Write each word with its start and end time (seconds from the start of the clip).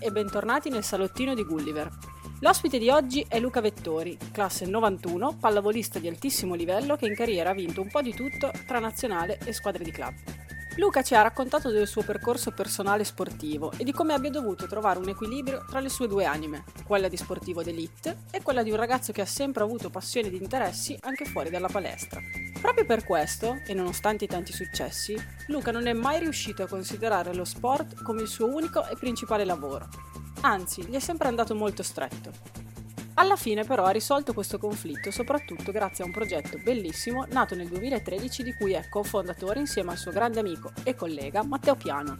E 0.00 0.10
bentornati 0.10 0.70
nel 0.70 0.84
salottino 0.84 1.34
di 1.34 1.44
Gulliver. 1.44 1.90
L'ospite 2.40 2.78
di 2.78 2.88
oggi 2.88 3.24
è 3.28 3.38
Luca 3.38 3.60
Vettori, 3.60 4.16
classe 4.32 4.64
91, 4.64 5.36
pallavolista 5.38 5.98
di 5.98 6.08
altissimo 6.08 6.54
livello 6.54 6.96
che 6.96 7.06
in 7.06 7.14
carriera 7.14 7.50
ha 7.50 7.54
vinto 7.54 7.80
un 7.80 7.88
po' 7.88 8.00
di 8.00 8.14
tutto 8.14 8.50
tra 8.66 8.78
nazionale 8.78 9.38
e 9.44 9.52
squadre 9.52 9.84
di 9.84 9.90
club. 9.90 10.14
Luca 10.76 11.02
ci 11.02 11.14
ha 11.14 11.20
raccontato 11.20 11.70
del 11.70 11.86
suo 11.86 12.02
percorso 12.02 12.50
personale 12.50 13.04
sportivo 13.04 13.72
e 13.76 13.84
di 13.84 13.92
come 13.92 14.14
abbia 14.14 14.30
dovuto 14.30 14.66
trovare 14.66 14.98
un 14.98 15.08
equilibrio 15.08 15.66
tra 15.68 15.80
le 15.80 15.90
sue 15.90 16.08
due 16.08 16.24
anime, 16.24 16.64
quella 16.86 17.08
di 17.08 17.16
sportivo 17.18 17.62
d'elite 17.62 18.22
e 18.30 18.40
quella 18.40 18.62
di 18.62 18.70
un 18.70 18.76
ragazzo 18.76 19.12
che 19.12 19.20
ha 19.20 19.26
sempre 19.26 19.62
avuto 19.64 19.90
passioni 19.90 20.28
ed 20.28 20.40
interessi 20.40 20.96
anche 21.02 21.26
fuori 21.26 21.50
dalla 21.50 21.68
palestra. 21.68 22.22
Proprio 22.58 22.86
per 22.86 23.04
questo, 23.04 23.60
e 23.66 23.74
nonostante 23.74 24.24
i 24.24 24.28
tanti 24.28 24.54
successi, 24.54 25.14
Luca 25.48 25.72
non 25.72 25.86
è 25.86 25.92
mai 25.92 26.20
riuscito 26.20 26.62
a 26.62 26.68
considerare 26.68 27.34
lo 27.34 27.44
sport 27.44 28.02
come 28.02 28.22
il 28.22 28.28
suo 28.28 28.46
unico 28.46 28.86
e 28.88 28.96
principale 28.96 29.44
lavoro. 29.44 29.88
Anzi, 30.40 30.86
gli 30.86 30.94
è 30.94 31.00
sempre 31.00 31.28
andato 31.28 31.54
molto 31.54 31.82
stretto. 31.82 32.71
Alla 33.14 33.36
fine 33.36 33.64
però 33.64 33.84
ha 33.84 33.90
risolto 33.90 34.32
questo 34.32 34.58
conflitto 34.58 35.10
soprattutto 35.10 35.70
grazie 35.70 36.02
a 36.02 36.06
un 36.06 36.12
progetto 36.12 36.58
bellissimo 36.58 37.26
nato 37.30 37.54
nel 37.54 37.68
2013 37.68 38.42
di 38.42 38.54
cui 38.54 38.72
è 38.72 38.88
cofondatore 38.88 39.60
insieme 39.60 39.90
al 39.90 39.98
suo 39.98 40.12
grande 40.12 40.40
amico 40.40 40.72
e 40.82 40.94
collega 40.94 41.44
Matteo 41.44 41.76
Piano. 41.76 42.16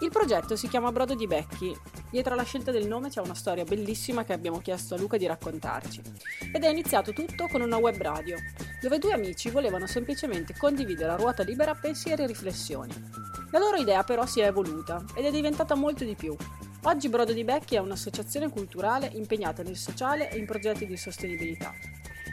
Il 0.00 0.08
progetto 0.08 0.56
si 0.56 0.66
chiama 0.66 0.92
Brodo 0.92 1.14
di 1.14 1.26
Becchi. 1.26 1.76
Dietro 2.10 2.32
alla 2.32 2.42
scelta 2.42 2.70
del 2.70 2.86
nome 2.86 3.10
c'è 3.10 3.20
una 3.20 3.34
storia 3.34 3.64
bellissima 3.64 4.24
che 4.24 4.32
abbiamo 4.32 4.60
chiesto 4.60 4.94
a 4.94 4.98
Luca 4.98 5.18
di 5.18 5.26
raccontarci. 5.26 6.00
Ed 6.54 6.64
è 6.64 6.70
iniziato 6.70 7.12
tutto 7.12 7.46
con 7.48 7.60
una 7.60 7.76
web 7.76 8.00
radio, 8.00 8.38
dove 8.80 8.98
due 8.98 9.12
amici 9.12 9.50
volevano 9.50 9.86
semplicemente 9.86 10.54
condividere 10.56 11.12
a 11.12 11.16
ruota 11.16 11.42
libera 11.42 11.74
pensieri 11.74 12.22
e 12.22 12.26
riflessioni. 12.26 12.92
La 13.50 13.58
loro 13.58 13.76
idea 13.76 14.02
però 14.04 14.24
si 14.24 14.40
è 14.40 14.46
evoluta 14.46 15.04
ed 15.14 15.26
è 15.26 15.30
diventata 15.30 15.74
molto 15.74 16.04
di 16.04 16.14
più, 16.14 16.34
Oggi 16.84 17.10
Brodo 17.10 17.34
di 17.34 17.44
Becchi 17.44 17.74
è 17.74 17.78
un'associazione 17.78 18.48
culturale 18.48 19.10
impegnata 19.12 19.62
nel 19.62 19.76
sociale 19.76 20.30
e 20.30 20.38
in 20.38 20.46
progetti 20.46 20.86
di 20.86 20.96
sostenibilità. 20.96 21.74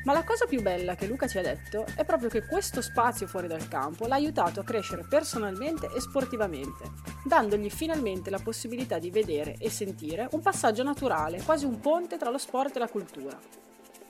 Ma 0.05 0.13
la 0.13 0.23
cosa 0.23 0.45
più 0.45 0.61
bella 0.61 0.95
che 0.95 1.05
Luca 1.05 1.27
ci 1.27 1.37
ha 1.37 1.41
detto 1.41 1.85
è 1.97 2.05
proprio 2.05 2.29
che 2.29 2.45
questo 2.45 2.81
spazio 2.81 3.27
fuori 3.27 3.47
dal 3.47 3.67
campo 3.67 4.07
l'ha 4.07 4.15
aiutato 4.15 4.61
a 4.61 4.63
crescere 4.63 5.05
personalmente 5.07 5.89
e 5.93 5.99
sportivamente, 5.99 6.91
dandogli 7.25 7.69
finalmente 7.69 8.29
la 8.29 8.39
possibilità 8.41 8.99
di 8.99 9.11
vedere 9.11 9.57
e 9.59 9.69
sentire 9.69 10.29
un 10.31 10.39
passaggio 10.39 10.81
naturale, 10.81 11.41
quasi 11.41 11.65
un 11.65 11.81
ponte 11.81 12.15
tra 12.15 12.29
lo 12.29 12.37
sport 12.37 12.77
e 12.77 12.79
la 12.79 12.87
cultura. 12.87 13.37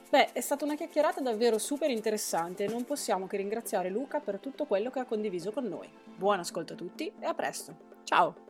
Beh, 0.09 0.33
è 0.33 0.41
stata 0.41 0.65
una 0.65 0.75
chiacchierata 0.75 1.19
davvero 1.19 1.57
super 1.57 1.89
interessante 1.89 2.65
e 2.65 2.67
non 2.67 2.85
possiamo 2.85 3.25
che 3.25 3.37
ringraziare 3.37 3.89
Luca 3.89 4.19
per 4.19 4.37
tutto 4.37 4.65
quello 4.65 4.91
che 4.91 4.99
ha 4.99 5.05
condiviso 5.05 5.51
con 5.51 5.65
noi. 5.65 5.89
Buon 6.15 6.37
ascolto 6.37 6.73
a 6.73 6.77
tutti 6.77 7.11
e 7.19 7.25
a 7.25 7.33
presto. 7.33 7.75
Ciao! 8.03 8.46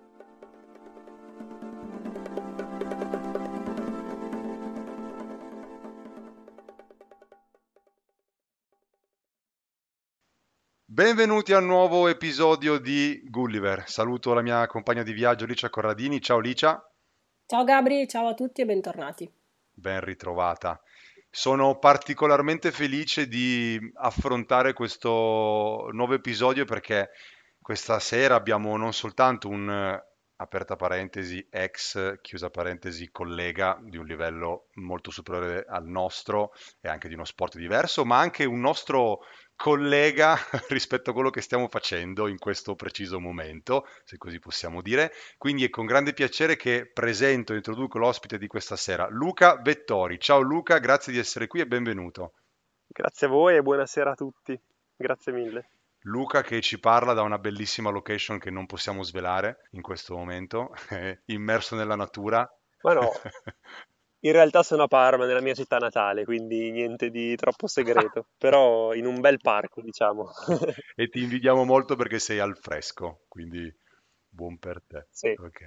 Benvenuti 10.98 11.54
al 11.54 11.64
nuovo 11.64 12.08
episodio 12.08 12.80
di 12.80 13.22
Gulliver. 13.26 13.84
Saluto 13.86 14.34
la 14.34 14.42
mia 14.42 14.66
compagna 14.66 15.04
di 15.04 15.14
viaggio 15.14 15.46
Licia 15.46 15.70
Corradini. 15.70 16.20
Ciao 16.20 16.40
Licia. 16.40 16.84
Ciao 17.46 17.64
Gabri, 17.64 18.08
ciao 18.08 18.30
a 18.30 18.34
tutti 18.34 18.62
e 18.62 18.66
bentornati. 18.66 19.32
Ben 19.72 20.00
ritrovata. 20.00 20.82
Sono 21.30 21.78
particolarmente 21.78 22.72
felice 22.72 23.28
di 23.28 23.80
affrontare 23.94 24.74
questo 24.74 25.88
nuovo 25.92 26.16
episodio 26.16 26.66
perché 26.66 27.12
questa 27.62 28.00
sera 28.00 28.34
abbiamo 28.34 28.76
non 28.76 28.92
soltanto 28.92 29.50
un 29.50 30.02
aperta 30.38 30.76
parentesi, 30.76 31.46
ex, 31.50 32.22
chiusa 32.22 32.50
parentesi, 32.50 33.10
collega 33.12 33.78
di 33.82 33.98
un 33.98 34.06
livello 34.06 34.68
molto 34.76 35.12
superiore 35.12 35.66
al 35.68 35.86
nostro 35.86 36.54
e 36.80 36.90
anche 36.90 37.08
di 37.08 37.14
uno 37.14 37.26
sport 37.26 37.58
diverso, 37.58 38.06
ma 38.06 38.20
anche 38.20 38.46
un 38.46 38.60
nostro 38.60 39.20
collega 39.58 40.38
rispetto 40.70 41.10
a 41.10 41.14
quello 41.14 41.30
che 41.30 41.42
stiamo 41.42 41.68
facendo 41.68 42.28
in 42.28 42.38
questo 42.38 42.76
preciso 42.76 43.20
momento, 43.20 43.86
se 44.06 44.18
così 44.18 44.40
possiamo 44.40 44.82
dire. 44.82 45.12
Quindi 45.38 45.66
è 45.66 45.70
con 45.70 45.86
grande 45.86 46.14
piacere 46.14 46.56
che 46.56 46.90
presento 46.94 47.52
e 47.52 47.58
introduco 47.58 47.98
l'ospite 47.98 48.38
di 48.38 48.48
questa 48.48 48.78
sera, 48.78 49.08
Luca 49.10 49.58
Vettori. 49.58 50.18
Ciao 50.20 50.40
Luca, 50.40 50.78
grazie 50.78 51.12
di 51.12 51.20
essere 51.20 51.48
qui 51.48 51.60
e 51.60 51.68
benvenuto. 51.68 52.36
Grazie 52.88 53.28
a 53.28 53.30
voi 53.30 53.56
e 53.58 53.62
buonasera 53.62 54.12
a 54.12 54.16
tutti. 54.16 54.58
Grazie 54.96 55.34
mille. 55.34 55.70
Luca 56.02 56.42
che 56.42 56.62
ci 56.62 56.80
parla 56.80 57.14
da 57.14 57.24
una 57.24 57.40
bellissima 57.40 57.90
location 57.90 58.40
che 58.40 58.50
non 58.50 58.66
possiamo 58.66 59.04
svelare 59.04 59.68
in 59.72 59.82
questo 59.82 60.16
momento, 60.16 60.72
immerso 61.26 61.76
nella 61.76 61.96
natura. 61.96 62.50
Ma 62.84 62.94
no, 62.94 63.12
in 64.22 64.32
realtà 64.32 64.64
sono 64.64 64.84
a 64.84 64.88
Parma, 64.88 65.26
nella 65.26 65.42
mia 65.42 65.54
città 65.54 65.78
natale, 65.78 66.26
quindi 66.26 66.72
niente 66.72 67.10
di 67.10 67.36
troppo 67.36 67.68
segreto, 67.68 68.28
però 68.38 68.94
in 68.94 69.06
un 69.06 69.20
bel 69.20 69.40
parco, 69.40 69.82
diciamo. 69.82 70.30
e 70.96 71.10
ti 71.10 71.22
invidiamo 71.22 71.64
molto 71.64 71.96
perché 71.96 72.20
sei 72.20 72.40
al 72.40 72.58
fresco, 72.58 73.26
quindi 73.28 73.74
buon 74.28 74.58
per 74.58 74.82
te. 74.86 75.08
Sì. 75.12 75.34
Ok. 75.38 75.62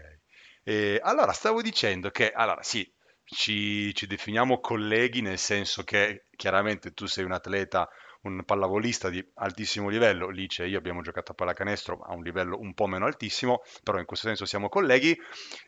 E 0.63 1.01
allora, 1.03 1.33
stavo 1.33 1.63
dicendo 1.63 2.11
che, 2.11 2.31
allora, 2.31 2.63
sì, 2.63 2.89
ci, 3.25 3.95
ci 3.95 4.07
definiamo 4.07 4.61
colleghi 4.61 5.23
nel 5.23 5.39
senso 5.39 5.85
che 5.85 6.27
chiaramente 6.37 6.93
tu 6.93 7.07
sei 7.07 7.25
un 7.25 7.33
atleta 7.33 7.89
un 8.23 8.45
pallavolista 8.45 9.09
di 9.09 9.25
altissimo 9.35 9.89
livello, 9.89 10.29
Lice 10.29 10.65
e 10.65 10.69
io 10.69 10.79
abbiamo 10.79 11.01
giocato 11.01 11.33
a 11.33 11.35
pallacanestro 11.35 12.01
a 12.01 12.15
un 12.15 12.23
livello 12.23 12.59
un 12.59 12.75
po' 12.75 12.87
meno 12.87 13.07
altissimo, 13.07 13.63
però 13.83 13.99
in 13.99 14.05
questo 14.05 14.27
senso 14.27 14.45
siamo 14.45 14.69
colleghi 14.69 15.19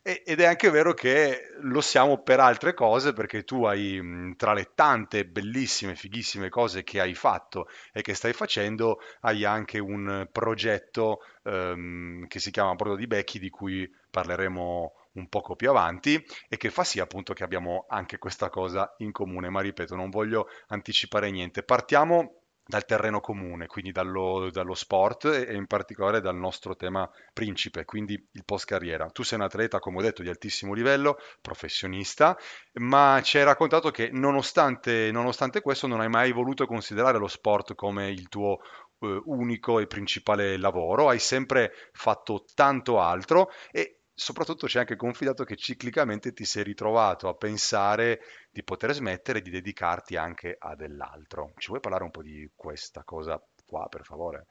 e, 0.02 0.22
ed 0.24 0.40
è 0.40 0.44
anche 0.44 0.70
vero 0.70 0.92
che 0.92 1.48
lo 1.60 1.80
siamo 1.80 2.22
per 2.22 2.40
altre 2.40 2.74
cose 2.74 3.12
perché 3.12 3.44
tu 3.44 3.64
hai 3.64 4.34
tra 4.36 4.52
le 4.52 4.72
tante 4.74 5.24
bellissime, 5.24 5.94
fighissime 5.94 6.48
cose 6.48 6.82
che 6.82 7.00
hai 7.00 7.14
fatto 7.14 7.68
e 7.92 8.02
che 8.02 8.14
stai 8.14 8.32
facendo, 8.32 8.98
hai 9.20 9.44
anche 9.44 9.78
un 9.78 10.28
progetto 10.30 11.20
um, 11.44 12.26
che 12.26 12.38
si 12.38 12.50
chiama 12.50 12.74
Brodo 12.74 12.96
di 12.96 13.06
Becchi 13.06 13.38
di 13.38 13.48
cui 13.48 13.90
parleremo 14.10 14.92
un 15.14 15.28
poco 15.28 15.56
più 15.56 15.70
avanti 15.70 16.22
e 16.48 16.56
che 16.56 16.70
fa 16.70 16.84
sì 16.84 17.00
appunto 17.00 17.32
che 17.34 17.44
abbiamo 17.44 17.86
anche 17.88 18.18
questa 18.18 18.48
cosa 18.48 18.94
in 18.98 19.12
comune, 19.12 19.50
ma 19.50 19.60
ripeto, 19.60 19.94
non 19.94 20.10
voglio 20.10 20.48
anticipare 20.68 21.30
niente. 21.30 21.62
Partiamo 21.62 22.41
dal 22.72 22.86
terreno 22.86 23.20
comune, 23.20 23.66
quindi 23.66 23.92
dallo, 23.92 24.48
dallo 24.50 24.72
sport 24.72 25.26
e 25.26 25.52
in 25.52 25.66
particolare 25.66 26.22
dal 26.22 26.36
nostro 26.36 26.74
tema 26.74 27.06
principe, 27.34 27.84
quindi 27.84 28.14
il 28.14 28.44
post 28.46 28.64
carriera. 28.64 29.10
Tu 29.10 29.22
sei 29.24 29.38
un 29.38 29.44
atleta, 29.44 29.78
come 29.78 29.98
ho 29.98 30.00
detto, 30.00 30.22
di 30.22 30.30
altissimo 30.30 30.72
livello, 30.72 31.18
professionista, 31.42 32.34
ma 32.80 33.20
ci 33.22 33.36
hai 33.36 33.44
raccontato 33.44 33.90
che 33.90 34.08
nonostante, 34.10 35.10
nonostante 35.12 35.60
questo 35.60 35.86
non 35.86 36.00
hai 36.00 36.08
mai 36.08 36.32
voluto 36.32 36.64
considerare 36.64 37.18
lo 37.18 37.28
sport 37.28 37.74
come 37.74 38.08
il 38.08 38.30
tuo 38.30 38.60
eh, 39.00 39.20
unico 39.26 39.78
e 39.78 39.86
principale 39.86 40.56
lavoro, 40.56 41.10
hai 41.10 41.18
sempre 41.18 41.72
fatto 41.92 42.46
tanto 42.54 43.00
altro 43.00 43.50
e 43.70 44.01
soprattutto 44.22 44.68
ci 44.68 44.76
hai 44.76 44.82
anche 44.82 44.94
confidato 44.96 45.42
che 45.42 45.56
ciclicamente 45.56 46.32
ti 46.32 46.44
sei 46.44 46.62
ritrovato 46.62 47.28
a 47.28 47.34
pensare 47.34 48.20
di 48.50 48.62
poter 48.62 48.92
smettere 48.92 49.42
di 49.42 49.50
dedicarti 49.50 50.14
anche 50.16 50.54
a 50.56 50.76
dell'altro. 50.76 51.52
Ci 51.56 51.68
vuoi 51.68 51.80
parlare 51.80 52.04
un 52.04 52.10
po' 52.10 52.22
di 52.22 52.48
questa 52.54 53.02
cosa 53.02 53.42
qua, 53.66 53.88
per 53.88 54.04
favore? 54.04 54.46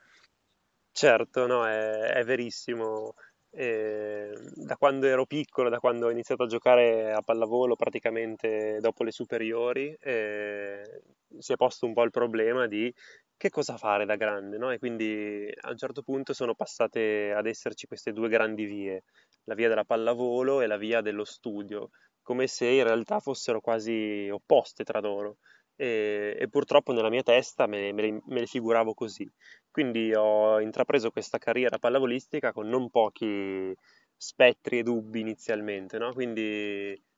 Certo, 0.93 1.47
no, 1.47 1.65
è, 1.67 2.11
è 2.13 2.23
verissimo. 2.23 3.13
E 3.53 4.31
da 4.55 4.77
quando 4.77 5.07
ero 5.07 5.25
piccolo, 5.25 5.69
da 5.69 5.79
quando 5.79 6.07
ho 6.07 6.09
iniziato 6.09 6.43
a 6.43 6.47
giocare 6.47 7.11
a 7.11 7.21
pallavolo 7.21 7.75
praticamente 7.75 8.77
dopo 8.79 9.03
le 9.03 9.11
superiori, 9.11 9.95
eh, 9.99 11.01
si 11.37 11.53
è 11.53 11.55
posto 11.57 11.85
un 11.85 11.93
po' 11.93 12.03
il 12.03 12.11
problema 12.11 12.67
di 12.67 12.93
che 13.35 13.49
cosa 13.49 13.77
fare 13.77 14.05
da 14.05 14.15
grande, 14.15 14.57
no? 14.57 14.71
E 14.71 14.79
quindi 14.79 15.51
a 15.61 15.71
un 15.71 15.77
certo 15.77 16.01
punto 16.03 16.33
sono 16.33 16.55
passate 16.55 17.33
ad 17.33 17.45
esserci 17.47 17.87
queste 17.87 18.13
due 18.13 18.29
grandi 18.29 18.65
vie, 18.65 19.03
la 19.45 19.55
via 19.55 19.67
della 19.67 19.83
pallavolo 19.83 20.61
e 20.61 20.67
la 20.67 20.77
via 20.77 21.01
dello 21.01 21.25
studio, 21.25 21.89
come 22.21 22.47
se 22.47 22.67
in 22.67 22.83
realtà 22.83 23.19
fossero 23.19 23.61
quasi 23.61 24.29
opposte 24.31 24.83
tra 24.83 24.99
loro. 24.99 25.37
E, 25.75 26.37
e 26.39 26.47
purtroppo 26.49 26.91
nella 26.93 27.09
mia 27.09 27.23
testa 27.23 27.65
me, 27.65 27.91
me, 27.91 28.21
me, 28.25 28.39
le, 28.39 28.45
figuravo 28.45 28.93
così. 28.93 29.29
Quindi 29.69 30.13
ho 30.13 30.59
intrapreso 30.59 31.11
questa 31.11 31.37
carriera 31.37 31.79
pallavolistica 31.79 32.51
con 32.51 32.67
non 32.67 32.89
pochi 32.89 33.73
spettri 34.15 34.79
e 34.79 34.83
dubbi 34.83 35.21
inizialmente, 35.21 35.97
no? 35.97 36.13
Quindi 36.13 36.41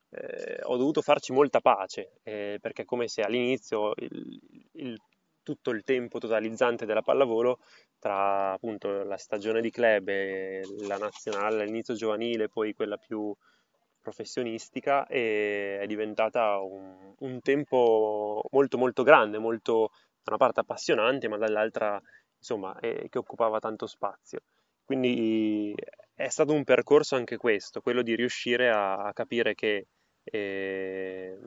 eh, 0.09 0.59
ho 0.63 0.77
dovuto 0.77 1.01
farci 1.01 1.33
molta 1.33 1.59
pace, 1.59 2.19
eh, 2.23 2.57
perché 2.61 2.85
come 2.85 3.07
se 3.07 3.21
all'inizio 3.21 3.93
il, 3.97 4.39
il 4.73 5.01
tutto 5.43 5.69
il 5.71 5.83
tempo 5.83 6.19
totalizzante 6.19 6.85
della 6.85 7.01
pallavolo 7.01 7.59
tra 7.99 8.53
appunto 8.53 9.03
la 9.03 9.17
stagione 9.17 9.61
di 9.61 9.69
club 9.69 10.07
e 10.09 10.61
la 10.87 10.97
nazionale, 10.97 11.65
l'inizio 11.65 11.93
giovanile, 11.93 12.49
poi 12.49 12.73
quella 12.73 12.97
più 12.97 13.33
professionistica 14.01 15.07
e 15.07 15.79
è 15.79 15.87
diventata 15.87 16.59
un, 16.59 17.13
un 17.19 17.41
tempo 17.41 18.41
molto 18.51 18.77
molto 18.77 19.03
grande, 19.03 19.37
molto 19.37 19.91
da 20.21 20.31
una 20.31 20.37
parte 20.37 20.59
appassionante, 20.61 21.27
ma 21.27 21.37
dall'altra 21.37 22.01
insomma 22.37 22.77
eh, 22.79 23.07
che 23.09 23.17
occupava 23.17 23.59
tanto 23.59 23.87
spazio. 23.87 24.41
Quindi 24.83 25.73
è 26.13 26.27
stato 26.27 26.53
un 26.53 26.63
percorso 26.63 27.15
anche 27.15 27.37
questo, 27.37 27.81
quello 27.81 28.01
di 28.01 28.15
riuscire 28.15 28.69
a, 28.69 28.95
a 28.97 29.13
capire 29.13 29.55
che 29.55 29.87
eh, 30.23 31.37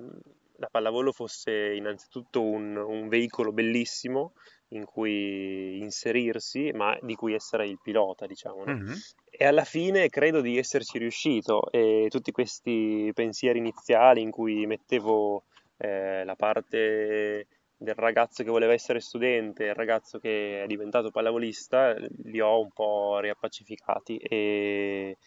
la 0.58 0.68
pallavolo 0.70 1.12
fosse 1.12 1.74
innanzitutto 1.74 2.42
un, 2.42 2.76
un, 2.76 3.08
veicolo 3.08 3.52
bellissimo 3.52 4.32
in 4.68 4.84
cui 4.84 5.78
inserirsi, 5.78 6.72
ma 6.72 6.96
di 7.00 7.14
cui 7.14 7.34
essere 7.34 7.66
il 7.66 7.78
pilota, 7.82 8.26
diciamo. 8.26 8.64
No? 8.64 8.74
Mm-hmm. 8.74 8.94
E 9.30 9.44
alla 9.44 9.64
fine 9.64 10.08
credo 10.08 10.40
di 10.40 10.58
esserci 10.58 10.98
riuscito 10.98 11.70
e 11.70 12.06
tutti 12.08 12.32
questi 12.32 13.10
pensieri 13.14 13.58
iniziali 13.58 14.20
in 14.22 14.30
cui 14.30 14.66
mettevo 14.66 15.44
eh, 15.76 16.24
la 16.24 16.34
parte 16.34 17.46
del 17.78 17.94
ragazzo 17.94 18.42
che 18.42 18.50
voleva 18.50 18.72
essere 18.72 19.00
studente 19.00 19.64
il 19.64 19.74
ragazzo 19.74 20.18
che 20.18 20.62
è 20.62 20.66
diventato 20.66 21.10
pallavolista 21.10 21.94
li 22.24 22.40
ho 22.40 22.58
un 22.58 22.70
po' 22.72 23.18
riappacificati 23.20 24.16
e 24.16 25.18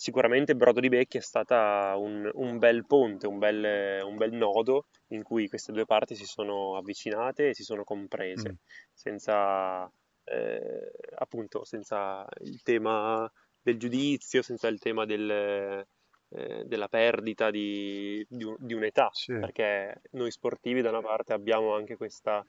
sicuramente 0.00 0.56
Brodo 0.56 0.80
di 0.80 0.88
Becchi 0.88 1.18
è 1.18 1.20
stata 1.20 1.94
un, 1.98 2.26
un 2.32 2.56
bel 2.56 2.86
ponte, 2.86 3.26
un 3.26 3.36
bel, 3.36 4.02
un 4.02 4.16
bel, 4.16 4.32
nodo 4.32 4.86
in 5.08 5.22
cui 5.22 5.46
queste 5.46 5.72
due 5.72 5.84
parti 5.84 6.14
si 6.14 6.24
sono 6.24 6.78
avvicinate 6.78 7.50
e 7.50 7.54
si 7.54 7.62
sono 7.62 7.84
comprese, 7.84 8.52
mm. 8.52 8.54
senza 8.94 9.84
eh, 10.24 10.90
appunto 11.16 11.64
senza 11.66 12.26
il 12.38 12.62
tema 12.62 13.30
del 13.60 13.78
giudizio, 13.78 14.40
senza 14.40 14.68
il 14.68 14.78
tema 14.78 15.04
del, 15.04 15.84
eh, 16.30 16.64
della 16.64 16.88
perdita 16.88 17.50
di, 17.50 18.24
di, 18.26 18.54
di 18.56 18.72
un'età, 18.72 19.10
sì. 19.12 19.34
perché 19.34 20.00
noi 20.12 20.30
sportivi 20.30 20.80
da 20.80 20.88
una 20.88 21.02
parte 21.02 21.34
abbiamo 21.34 21.74
anche 21.74 21.98
questa, 21.98 22.42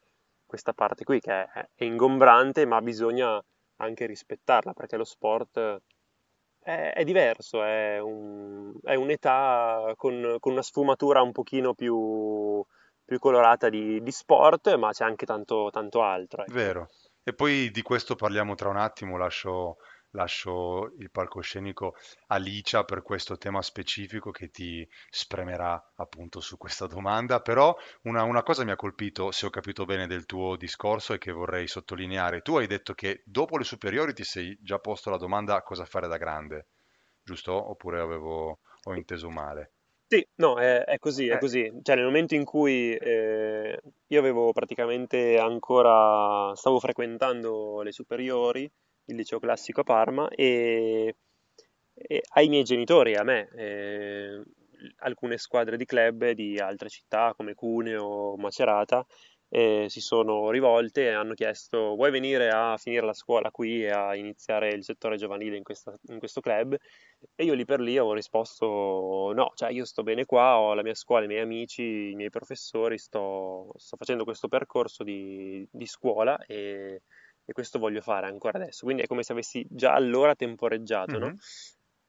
questa 0.46 0.72
parte 0.72 1.04
qui 1.04 1.20
che 1.20 1.34
è, 1.34 1.70
è, 1.76 1.84
ingombrante, 1.84 2.66
ma 2.66 2.80
bisogna 2.80 3.44
anche 3.82 4.06
rispettarla, 4.06 4.72
perché 4.72 4.96
lo 4.96 5.04
sport 5.04 5.82
è, 6.62 6.94
è 6.96 7.04
diverso, 7.04 7.64
è, 7.64 8.00
un, 8.00 8.74
è 8.84 8.96
un'età 8.96 9.94
con, 9.96 10.38
con, 10.40 10.52
una 10.54 10.62
sfumatura 10.62 11.22
un 11.22 11.32
pochino 11.32 11.74
più, 11.74 12.64
più 13.04 13.20
colorata 13.20 13.70
di, 13.70 14.02
di, 14.02 14.12
sport, 14.12 14.76
ma 14.76 14.92
c'è 14.92 15.04
anche 15.04 15.26
tanto, 15.26 15.70
tanto 15.72 16.04
altro. 16.04 16.44
Ecco. 16.44 16.54
Vero. 16.54 16.90
E 17.24 17.34
poi 17.34 17.70
di 17.72 17.82
questo 17.82 18.16
parliamo 18.16 18.56
tra 18.56 18.70
un 18.70 18.78
attimo, 18.78 19.18
lascio 19.18 19.78
lascio 20.12 20.94
il 20.98 21.12
palcoscenico 21.12 21.96
a 22.28 22.38
Licia 22.38 22.84
per 22.84 23.02
questo 23.02 23.38
tema 23.38 23.62
specifico 23.62 24.32
che 24.32 24.50
ti 24.50 24.88
spremerà 25.10 25.94
appunto 25.96 26.40
su 26.40 26.58
questa 26.58 26.88
domanda. 26.88 27.42
Però 27.42 27.76
una, 28.04 28.24
una 28.24 28.44
cosa 28.44 28.64
mi 28.64 28.72
ha 28.72 28.76
colpito, 28.76 29.32
se 29.32 29.46
ho 29.46 29.50
capito 29.50 29.86
bene, 29.86 30.08
del 30.08 30.26
tuo 30.26 30.56
discorso 30.56 31.14
e 31.14 31.18
che 31.18 31.32
vorrei 31.32 31.68
sottolineare. 31.68 32.42
Tu 32.42 32.58
hai 32.58 32.68
detto 32.68 32.94
che 32.94 33.22
dopo 33.26 33.58
le 33.58 33.64
superiori 33.64 34.14
ti 34.14 34.24
sei 34.24 34.58
già 34.62 34.80
posto 34.80 35.10
la 35.10 35.18
domanda 35.18 35.62
cosa 35.62 35.86
fare 35.86 36.08
da 36.08 36.18
grande, 36.18 36.68
giusto? 37.24 37.54
Oppure 37.54 38.00
avevo, 38.00 38.60
ho 38.84 38.96
inteso 38.96 39.30
male? 39.30 39.74
Sì, 40.12 40.28
no, 40.40 40.60
è, 40.60 40.84
è 40.84 40.98
così, 40.98 41.28
è 41.30 41.36
eh. 41.36 41.38
così. 41.38 41.72
Cioè, 41.82 41.96
nel 41.96 42.04
momento 42.04 42.36
in 42.36 42.44
cui 42.44 42.94
eh, 42.98 43.80
io 44.08 44.20
avevo 44.20 44.52
praticamente 44.52 45.38
ancora, 45.38 46.54
stavo 46.54 46.80
frequentando 46.80 47.82
le 47.82 47.94
superiori, 47.94 48.70
il 49.06 49.16
liceo 49.16 49.40
classico 49.40 49.82
a 49.82 49.84
Parma 49.84 50.28
e, 50.30 51.16
e 51.94 52.22
ai 52.34 52.50
miei 52.50 52.64
genitori, 52.64 53.16
a 53.16 53.24
me, 53.24 53.50
eh, 53.56 54.42
alcune 55.00 55.38
squadre 55.38 55.78
di 55.78 55.86
club 55.86 56.32
di 56.32 56.58
altre 56.60 56.90
città 56.90 57.34
come 57.36 57.54
Cuneo 57.54 58.04
o 58.04 58.38
Macerata 58.38 59.06
eh, 59.54 59.88
si 59.90 60.00
sono 60.00 60.50
rivolte 60.50 61.08
e 61.08 61.10
hanno 61.10 61.34
chiesto 61.34 61.96
vuoi 61.96 62.10
venire 62.10 62.50
a 62.50 62.78
finire 62.78 63.06
la 63.06 63.14
scuola 63.14 63.52
qui 63.52 63.84
e 63.84 63.90
a 63.90 64.16
iniziare 64.16 64.70
il 64.70 64.84
settore 64.84 65.18
giovanile 65.18 65.58
in, 65.58 65.64
questa, 65.64 65.94
in 66.08 66.20
questo 66.20 66.40
club? 66.40 66.78
E 67.36 67.44
io 67.44 67.54
lì 67.54 67.66
per 67.66 67.82
lì 67.82 68.00
ho 68.00 68.14
risposto 68.14 69.34
no, 69.36 69.52
cioè 69.56 69.72
io 69.72 69.84
sto 69.84 70.04
bene 70.04 70.26
qua, 70.26 70.58
ho 70.58 70.74
la 70.74 70.84
mia 70.84 70.96
scuola, 70.96 71.26
i 71.26 71.28
miei 71.28 71.42
amici, 71.42 72.12
i 72.12 72.16
miei 72.16 72.30
professori, 72.30 72.98
sto, 72.98 73.74
sto 73.76 73.98
facendo 73.98 74.24
questo 74.24 74.48
percorso 74.48 75.04
di, 75.04 75.68
di 75.70 75.86
scuola 75.86 76.38
e 76.46 77.02
e 77.52 77.54
questo 77.54 77.80
voglio 77.80 78.02
fare 78.02 78.28
ancora 78.28 78.58
adesso. 78.58 78.86
Quindi 78.86 79.04
è 79.04 79.08
come 79.08 79.24
se 79.24 79.34
avessi 79.34 79.66
già 79.70 79.94
allora 79.94 80.36
temporeggiato, 80.36 81.18
mm-hmm. 81.18 81.22
no? 81.22 81.36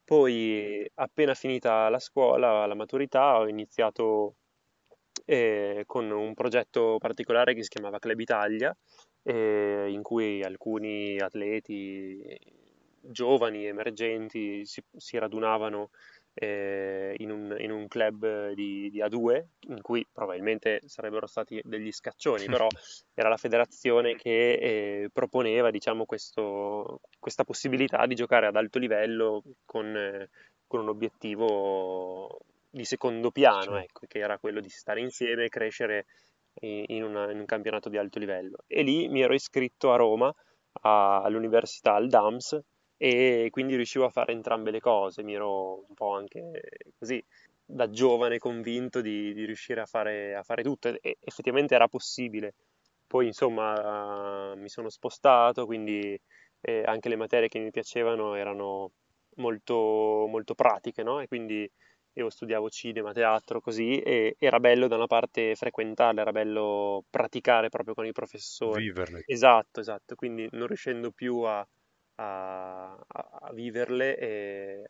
Poi, 0.04 0.90
appena 0.94 1.34
finita 1.34 1.88
la 1.88 1.98
scuola, 1.98 2.66
la 2.66 2.74
maturità, 2.74 3.38
ho 3.38 3.48
iniziato 3.48 4.36
eh, 5.24 5.84
con 5.86 6.10
un 6.10 6.34
progetto 6.34 6.96
particolare 6.98 7.54
che 7.54 7.62
si 7.62 7.68
chiamava 7.68 7.98
Club 7.98 8.18
Italia, 8.18 8.76
eh, 9.22 9.86
in 9.88 10.02
cui 10.02 10.42
alcuni 10.42 11.18
atleti 11.18 12.38
giovani, 13.00 13.66
emergenti, 13.66 14.64
si, 14.64 14.82
si 14.96 15.18
radunavano 15.18 15.90
eh, 16.34 17.14
in, 17.18 17.30
un, 17.30 17.54
in, 17.58 17.70
un, 17.70 17.86
club 17.88 18.52
di, 18.52 18.90
di, 18.90 19.00
A2 19.00 19.44
in 19.68 19.82
cui 19.82 20.06
probabilmente 20.10 20.80
sarebbero 20.86 21.26
stati 21.26 21.60
degli 21.64 21.92
scaccioni, 21.92 22.46
però 22.46 22.66
era 23.14 23.28
la 23.28 23.36
federazione 23.36 24.14
che 24.16 24.52
eh, 24.52 25.10
proponeva 25.12 25.70
diciamo, 25.70 26.04
questo, 26.06 27.00
questa 27.18 27.44
possibilità 27.44 28.06
di 28.06 28.14
giocare 28.14 28.46
ad 28.46 28.56
alto 28.56 28.78
livello 28.78 29.42
con, 29.64 29.94
eh, 29.94 30.30
con 30.66 30.80
un 30.80 30.88
obiettivo 30.88 32.38
di 32.70 32.84
secondo 32.84 33.30
piano, 33.30 33.76
ecco, 33.76 34.06
che 34.06 34.18
era 34.18 34.38
quello 34.38 34.60
di 34.60 34.70
stare 34.70 35.00
insieme 35.00 35.44
e 35.44 35.48
crescere 35.50 36.06
in, 36.60 37.02
una, 37.02 37.30
in, 37.30 37.38
un 37.38 37.44
campionato 37.44 37.90
di 37.90 37.98
alto 37.98 38.18
livello. 38.18 38.58
E 38.66 38.82
lì 38.82 39.08
mi 39.08 39.20
ero 39.20 39.34
iscritto 39.34 39.92
a 39.92 39.96
Roma 39.96 40.34
a, 40.82 41.20
all'università 41.22 41.94
al 41.94 42.08
DAMS 42.08 42.58
e 43.02 43.48
quindi 43.50 43.74
riuscivo 43.74 44.04
a 44.04 44.10
fare 44.10 44.30
entrambe 44.30 44.70
le 44.70 44.78
cose, 44.78 45.24
mi 45.24 45.34
ero 45.34 45.84
un 45.88 45.94
po' 45.94 46.14
anche 46.14 46.60
così 46.96 47.20
da 47.64 47.90
giovane 47.90 48.38
convinto 48.38 49.00
di, 49.00 49.34
di 49.34 49.44
riuscire 49.44 49.80
a 49.80 49.86
fare, 49.86 50.36
a 50.36 50.44
fare, 50.44 50.62
tutto 50.62 50.86
e 51.00 51.16
effettivamente 51.18 51.74
era 51.74 51.88
possibile. 51.88 52.54
Poi 53.04 53.26
insomma 53.26 54.54
mi 54.54 54.68
sono 54.68 54.88
spostato, 54.88 55.66
quindi 55.66 56.16
eh, 56.60 56.84
anche 56.86 57.08
le 57.08 57.16
materie 57.16 57.48
che 57.48 57.58
mi 57.58 57.72
piacevano 57.72 58.36
erano 58.36 58.92
molto, 59.36 59.74
molto 60.28 60.54
pratiche, 60.54 61.02
no? 61.02 61.18
E 61.18 61.26
quindi 61.26 61.68
io 62.12 62.30
studiavo 62.30 62.70
cinema, 62.70 63.10
teatro, 63.10 63.60
così, 63.60 63.98
e 63.98 64.36
era 64.38 64.60
bello 64.60 64.86
da 64.86 64.94
una 64.94 65.08
parte 65.08 65.56
frequentarle, 65.56 66.20
era 66.20 66.30
bello 66.30 67.02
praticare 67.10 67.68
proprio 67.68 67.94
con 67.94 68.06
i 68.06 68.12
professori. 68.12 68.84
Viverle. 68.84 69.24
Esatto, 69.26 69.80
esatto, 69.80 70.14
quindi 70.14 70.46
non 70.52 70.68
riuscendo 70.68 71.10
più 71.10 71.40
a, 71.40 71.66
a, 72.22 72.92
a 73.06 73.52
viverle 73.52 74.16
e 74.16 74.84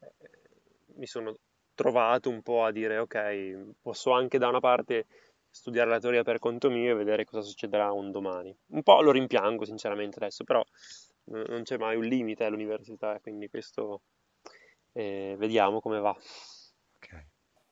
mi 0.97 1.07
sono 1.07 1.37
trovato 1.75 2.29
un 2.29 2.43
po' 2.43 2.65
a 2.65 2.71
dire 2.71 2.99
ok, 2.99 3.75
posso 3.81 4.13
anche 4.13 4.39
da 4.39 4.49
una 4.49 4.61
parte 4.61 5.07
studiare 5.51 5.91
la 5.91 5.99
teoria 5.99 6.23
per 6.23 6.39
conto 6.39 6.71
mio 6.71 6.93
e 6.93 6.95
vedere 6.95 7.25
cosa 7.25 7.43
succederà 7.43 7.93
un 7.93 8.11
domani. 8.11 8.55
Un 8.69 8.83
po' 8.83 9.01
lo 9.01 9.11
rimpiango 9.11 9.65
sinceramente 9.65 10.17
adesso, 10.19 10.45
però 10.45 10.63
non 11.25 11.63
c'è 11.63 11.77
mai 11.77 11.97
un 11.97 12.05
limite 12.05 12.45
all'università, 12.45 13.19
quindi 13.21 13.49
questo 13.49 14.03
eh, 14.93 15.35
vediamo 15.39 15.81
come 15.81 16.01
va. 16.01 16.17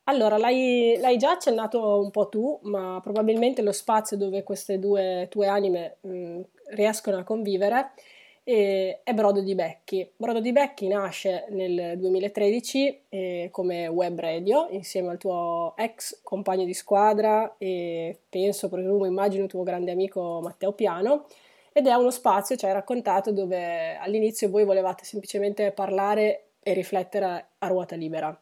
Allora, 0.05 0.37
l'hai, 0.37 0.97
l'hai, 0.99 1.17
già 1.17 1.31
accennato 1.31 2.01
un 2.01 2.09
po' 2.09 2.27
tu, 2.27 2.59
ma 2.63 2.99
probabilmente 3.01 3.61
lo 3.61 3.71
spazio 3.71 4.17
dove 4.17 4.43
queste 4.43 4.79
due 4.79 5.27
tue 5.29 5.47
anime 5.47 5.97
mh, 6.01 6.41
riescono 6.71 7.17
a 7.17 7.23
convivere 7.23 7.93
e 8.43 9.01
è 9.03 9.13
Brodo 9.13 9.41
di 9.41 9.53
Becchi. 9.55 10.11
Brodo 10.15 10.39
di 10.39 10.51
Becchi 10.51 10.87
nasce 10.87 11.45
nel 11.49 11.97
2013 11.97 13.03
eh, 13.09 13.49
come 13.51 13.87
web 13.87 14.19
radio 14.19 14.67
insieme 14.71 15.09
al 15.09 15.17
tuo 15.17 15.73
ex 15.77 16.21
compagno 16.23 16.65
di 16.65 16.73
squadra 16.73 17.55
e 17.57 18.21
penso, 18.29 18.69
presumo, 18.69 19.05
immagino 19.05 19.45
tuo 19.45 19.63
grande 19.63 19.91
amico 19.91 20.39
Matteo 20.41 20.73
Piano 20.73 21.25
ed 21.73 21.87
è 21.87 21.93
uno 21.93 22.11
spazio, 22.11 22.55
ci 22.55 22.65
hai 22.65 22.73
raccontato, 22.73 23.31
dove 23.31 23.95
all'inizio 23.95 24.49
voi 24.49 24.65
volevate 24.65 25.05
semplicemente 25.05 25.71
parlare 25.71 26.47
e 26.61 26.73
riflettere 26.73 27.47
a 27.57 27.67
ruota 27.67 27.95
libera. 27.95 28.37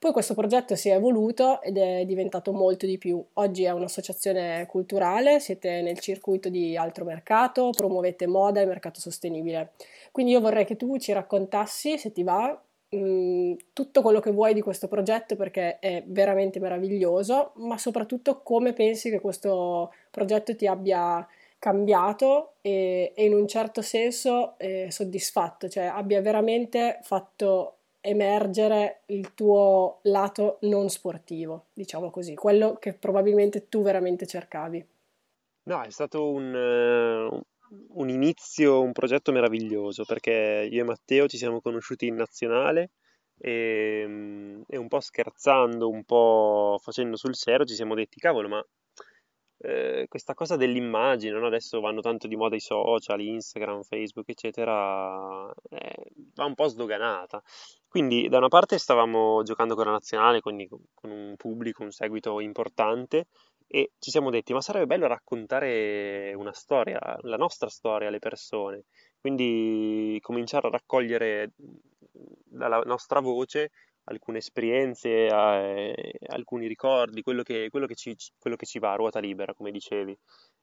Poi 0.00 0.12
questo 0.12 0.32
progetto 0.32 0.76
si 0.76 0.88
è 0.88 0.94
evoluto 0.94 1.60
ed 1.60 1.76
è 1.76 2.06
diventato 2.06 2.54
molto 2.54 2.86
di 2.86 2.96
più. 2.96 3.22
Oggi 3.34 3.64
è 3.64 3.70
un'associazione 3.70 4.64
culturale, 4.64 5.40
siete 5.40 5.82
nel 5.82 5.98
circuito 5.98 6.48
di 6.48 6.74
altro 6.74 7.04
mercato, 7.04 7.68
promuovete 7.68 8.26
moda 8.26 8.62
e 8.62 8.64
mercato 8.64 8.98
sostenibile. 8.98 9.72
Quindi 10.10 10.32
io 10.32 10.40
vorrei 10.40 10.64
che 10.64 10.76
tu 10.76 10.96
ci 10.96 11.12
raccontassi, 11.12 11.98
se 11.98 12.12
ti 12.12 12.22
va, 12.22 12.58
mh, 12.88 12.96
mm, 12.96 13.52
tutto 13.74 14.00
quello 14.00 14.20
che 14.20 14.30
vuoi 14.30 14.54
di 14.54 14.62
questo 14.62 14.88
progetto 14.88 15.36
perché 15.36 15.78
è 15.80 16.02
veramente 16.06 16.60
meraviglioso, 16.60 17.52
ma 17.56 17.76
soprattutto 17.76 18.40
come 18.42 18.72
pensi 18.72 19.10
che 19.10 19.20
questo 19.20 19.92
progetto 20.10 20.56
ti 20.56 20.66
abbia 20.66 21.28
cambiato 21.58 22.54
e, 22.62 23.12
e 23.14 23.24
in 23.26 23.34
un 23.34 23.46
certo 23.46 23.82
senso 23.82 24.54
eh, 24.56 24.86
soddisfatto, 24.90 25.68
cioè 25.68 25.84
abbia 25.84 26.22
veramente 26.22 27.00
fatto 27.02 27.79
emergere 28.00 29.02
il 29.06 29.34
tuo 29.34 30.00
lato 30.04 30.58
non 30.62 30.88
sportivo, 30.88 31.66
diciamo 31.72 32.10
così, 32.10 32.34
quello 32.34 32.76
che 32.78 32.94
probabilmente 32.94 33.68
tu 33.68 33.82
veramente 33.82 34.26
cercavi. 34.26 34.86
No, 35.64 35.82
è 35.82 35.90
stato 35.90 36.30
un, 36.30 36.54
uh, 36.54 37.40
un 38.00 38.08
inizio, 38.08 38.82
un 38.82 38.92
progetto 38.92 39.32
meraviglioso 39.32 40.04
perché 40.04 40.68
io 40.70 40.80
e 40.82 40.84
Matteo 40.84 41.28
ci 41.28 41.36
siamo 41.36 41.60
conosciuti 41.60 42.06
in 42.06 42.14
nazionale 42.14 42.90
e, 43.38 44.62
e 44.66 44.76
un 44.76 44.88
po' 44.88 45.00
scherzando, 45.00 45.88
un 45.88 46.04
po' 46.04 46.78
facendo 46.82 47.16
sul 47.16 47.34
serio 47.34 47.66
ci 47.66 47.74
siamo 47.74 47.94
detti 47.94 48.18
cavolo 48.18 48.48
ma 48.48 48.66
eh, 49.62 50.06
questa 50.08 50.34
cosa 50.34 50.56
dell'immagine, 50.56 51.38
no? 51.38 51.46
adesso 51.46 51.80
vanno 51.80 52.00
tanto 52.00 52.26
di 52.26 52.36
moda 52.36 52.56
i 52.56 52.60
social, 52.60 53.20
Instagram, 53.20 53.82
Facebook, 53.82 54.28
eccetera, 54.28 55.50
eh, 55.68 56.12
va 56.34 56.44
un 56.44 56.54
po' 56.54 56.68
sdoganata. 56.68 57.42
Quindi 57.86 58.28
da 58.28 58.38
una 58.38 58.48
parte 58.48 58.78
stavamo 58.78 59.42
giocando 59.42 59.74
con 59.74 59.84
la 59.84 59.92
nazionale, 59.92 60.40
quindi 60.40 60.66
con 60.68 61.10
un 61.10 61.34
pubblico, 61.36 61.82
un 61.82 61.90
seguito 61.90 62.40
importante, 62.40 63.26
e 63.66 63.92
ci 63.98 64.10
siamo 64.10 64.30
detti, 64.30 64.52
ma 64.52 64.60
sarebbe 64.60 64.86
bello 64.86 65.06
raccontare 65.06 66.32
una 66.34 66.52
storia, 66.52 66.98
la 67.22 67.36
nostra 67.36 67.68
storia 67.68 68.08
alle 68.08 68.18
persone, 68.18 68.84
quindi 69.20 70.18
cominciare 70.22 70.66
a 70.66 70.70
raccogliere 70.70 71.52
dalla 72.44 72.80
nostra 72.84 73.20
voce 73.20 73.70
alcune 74.04 74.38
esperienze, 74.38 75.26
eh, 75.26 76.12
alcuni 76.28 76.66
ricordi, 76.66 77.22
quello 77.22 77.42
che, 77.42 77.68
quello, 77.70 77.86
che 77.86 77.94
ci, 77.94 78.16
quello 78.38 78.56
che, 78.56 78.66
ci, 78.66 78.78
va 78.78 78.92
a 78.92 78.96
ruota 78.96 79.20
libera, 79.20 79.54
come 79.54 79.70
dicevi. 79.70 80.16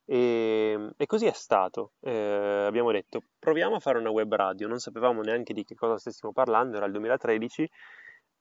E, 0.06 0.89
e 0.96 1.06
così 1.06 1.25
è 1.25 1.34
stato. 1.34 1.94
Eh, 2.01 2.65
abbiamo 2.65 2.91
detto, 2.91 3.24
proviamo 3.39 3.75
a 3.75 3.79
fare 3.79 4.00
una 4.00 4.10
web 4.10 4.34
radio, 4.34 4.67
non 4.67 4.79
sapevamo 4.79 5.22
neanche 5.22 5.53
di 5.53 5.63
che 5.63 5.75
cosa 5.75 5.98
stessimo 5.98 6.32
parlando, 6.32 6.77
era 6.77 6.86
il 6.86 6.91
2013, 6.91 7.70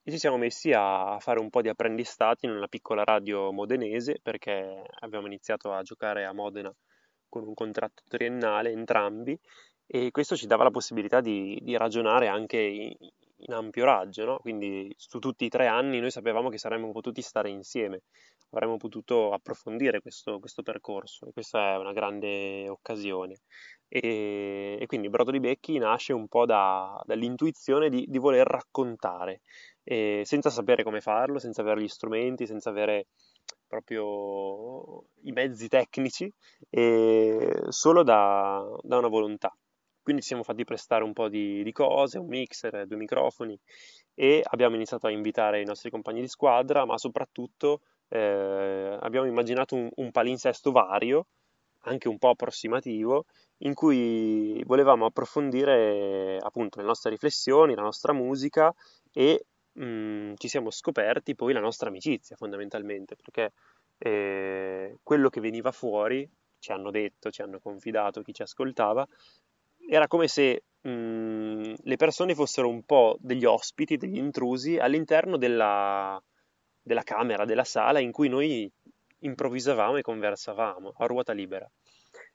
e 0.02 0.10
ci 0.10 0.18
siamo 0.18 0.36
messi 0.38 0.72
a 0.74 1.18
fare 1.20 1.40
un 1.40 1.50
po' 1.50 1.62
di 1.62 1.68
apprendistati 1.68 2.46
in 2.46 2.52
una 2.52 2.68
piccola 2.68 3.04
radio 3.04 3.52
modenese, 3.52 4.18
perché 4.22 4.82
abbiamo 5.00 5.26
iniziato 5.26 5.72
a 5.72 5.82
giocare 5.82 6.24
a 6.24 6.32
Modena 6.32 6.72
con 7.28 7.46
un 7.46 7.54
contratto 7.54 8.02
triennale 8.08 8.70
entrambi, 8.70 9.38
e 9.86 10.10
questo 10.10 10.36
ci 10.36 10.46
dava 10.46 10.64
la 10.64 10.70
possibilità 10.70 11.20
di, 11.20 11.58
di 11.62 11.76
ragionare 11.76 12.28
anche 12.28 12.58
in, 12.58 12.94
in 13.40 13.52
ampio 13.52 13.84
raggio, 13.84 14.24
no? 14.24 14.38
quindi 14.38 14.92
su 14.96 15.18
tutti 15.18 15.44
i 15.44 15.48
tre 15.48 15.66
anni 15.66 16.00
noi 16.00 16.10
sapevamo 16.10 16.48
che 16.48 16.58
saremmo 16.58 16.90
potuti 16.92 17.20
stare 17.22 17.50
insieme, 17.50 18.02
avremmo 18.50 18.76
potuto 18.76 19.32
approfondire 19.32 20.00
questo, 20.00 20.38
questo 20.38 20.62
percorso 20.62 21.26
e 21.28 21.32
questa 21.32 21.74
è 21.74 21.76
una 21.76 21.92
grande 21.92 22.68
occasione. 22.68 23.40
E, 23.88 24.78
e 24.80 24.86
quindi 24.86 25.08
Brodo 25.08 25.30
di 25.30 25.40
Becchi 25.40 25.78
nasce 25.78 26.12
un 26.12 26.28
po' 26.28 26.46
da, 26.46 27.00
dall'intuizione 27.04 27.88
di, 27.88 28.04
di 28.08 28.18
voler 28.18 28.46
raccontare, 28.46 29.42
senza 29.84 30.50
sapere 30.50 30.82
come 30.82 31.00
farlo, 31.00 31.38
senza 31.38 31.60
avere 31.60 31.82
gli 31.82 31.88
strumenti, 31.88 32.46
senza 32.46 32.70
avere 32.70 33.06
proprio 33.68 35.04
i 35.22 35.32
mezzi 35.32 35.68
tecnici, 35.68 36.32
solo 37.68 38.02
da, 38.02 38.64
da 38.82 38.98
una 38.98 39.08
volontà. 39.08 39.56
Quindi 40.06 40.22
ci 40.22 40.28
siamo 40.28 40.44
fatti 40.44 40.62
prestare 40.62 41.02
un 41.02 41.12
po' 41.12 41.28
di, 41.28 41.64
di 41.64 41.72
cose, 41.72 42.18
un 42.18 42.28
mixer, 42.28 42.86
due 42.86 42.96
microfoni 42.96 43.58
e 44.14 44.40
abbiamo 44.44 44.76
iniziato 44.76 45.08
a 45.08 45.10
invitare 45.10 45.60
i 45.60 45.64
nostri 45.64 45.90
compagni 45.90 46.20
di 46.20 46.28
squadra, 46.28 46.84
ma 46.84 46.96
soprattutto 46.96 47.80
eh, 48.10 48.96
abbiamo 49.00 49.26
immaginato 49.26 49.74
un, 49.74 49.88
un 49.96 50.12
palinsesto 50.12 50.70
vario, 50.70 51.26
anche 51.86 52.06
un 52.06 52.18
po' 52.18 52.28
approssimativo, 52.28 53.24
in 53.64 53.74
cui 53.74 54.62
volevamo 54.64 55.06
approfondire 55.06 56.38
appunto 56.38 56.78
le 56.78 56.86
nostre 56.86 57.10
riflessioni, 57.10 57.74
la 57.74 57.82
nostra 57.82 58.12
musica 58.12 58.72
e 59.12 59.46
mh, 59.72 59.84
mm, 59.84 60.32
ci 60.36 60.46
siamo 60.46 60.70
scoperti 60.70 61.34
poi 61.34 61.52
la 61.52 61.58
nostra 61.58 61.88
amicizia 61.88 62.36
fondamentalmente, 62.36 63.16
perché 63.16 63.54
eh, 63.98 64.98
quello 65.02 65.30
che 65.30 65.40
veniva 65.40 65.72
fuori, 65.72 66.30
ci 66.60 66.70
hanno 66.70 66.92
detto, 66.92 67.32
ci 67.32 67.42
hanno 67.42 67.58
confidato 67.58 68.22
chi 68.22 68.32
ci 68.32 68.42
ascoltava, 68.42 69.04
era 69.88 70.06
come 70.06 70.28
se 70.28 70.64
mh, 70.82 70.90
mhmm, 70.90 71.74
le 71.82 71.96
persone 71.96 72.34
fossero 72.34 72.68
un 72.68 72.82
po' 72.84 73.16
degli 73.20 73.44
ospiti, 73.44 73.96
degli 73.96 74.18
intrusi 74.18 74.78
all'interno 74.78 75.36
della, 75.36 76.20
della 76.82 77.02
camera, 77.02 77.44
della 77.44 77.64
sala 77.64 77.98
in 78.00 78.12
cui 78.12 78.28
noi 78.28 78.70
improvvisavamo 79.20 79.96
e 79.96 80.02
conversavamo 80.02 80.94
a 80.98 81.06
ruota 81.06 81.32
libera. 81.32 81.68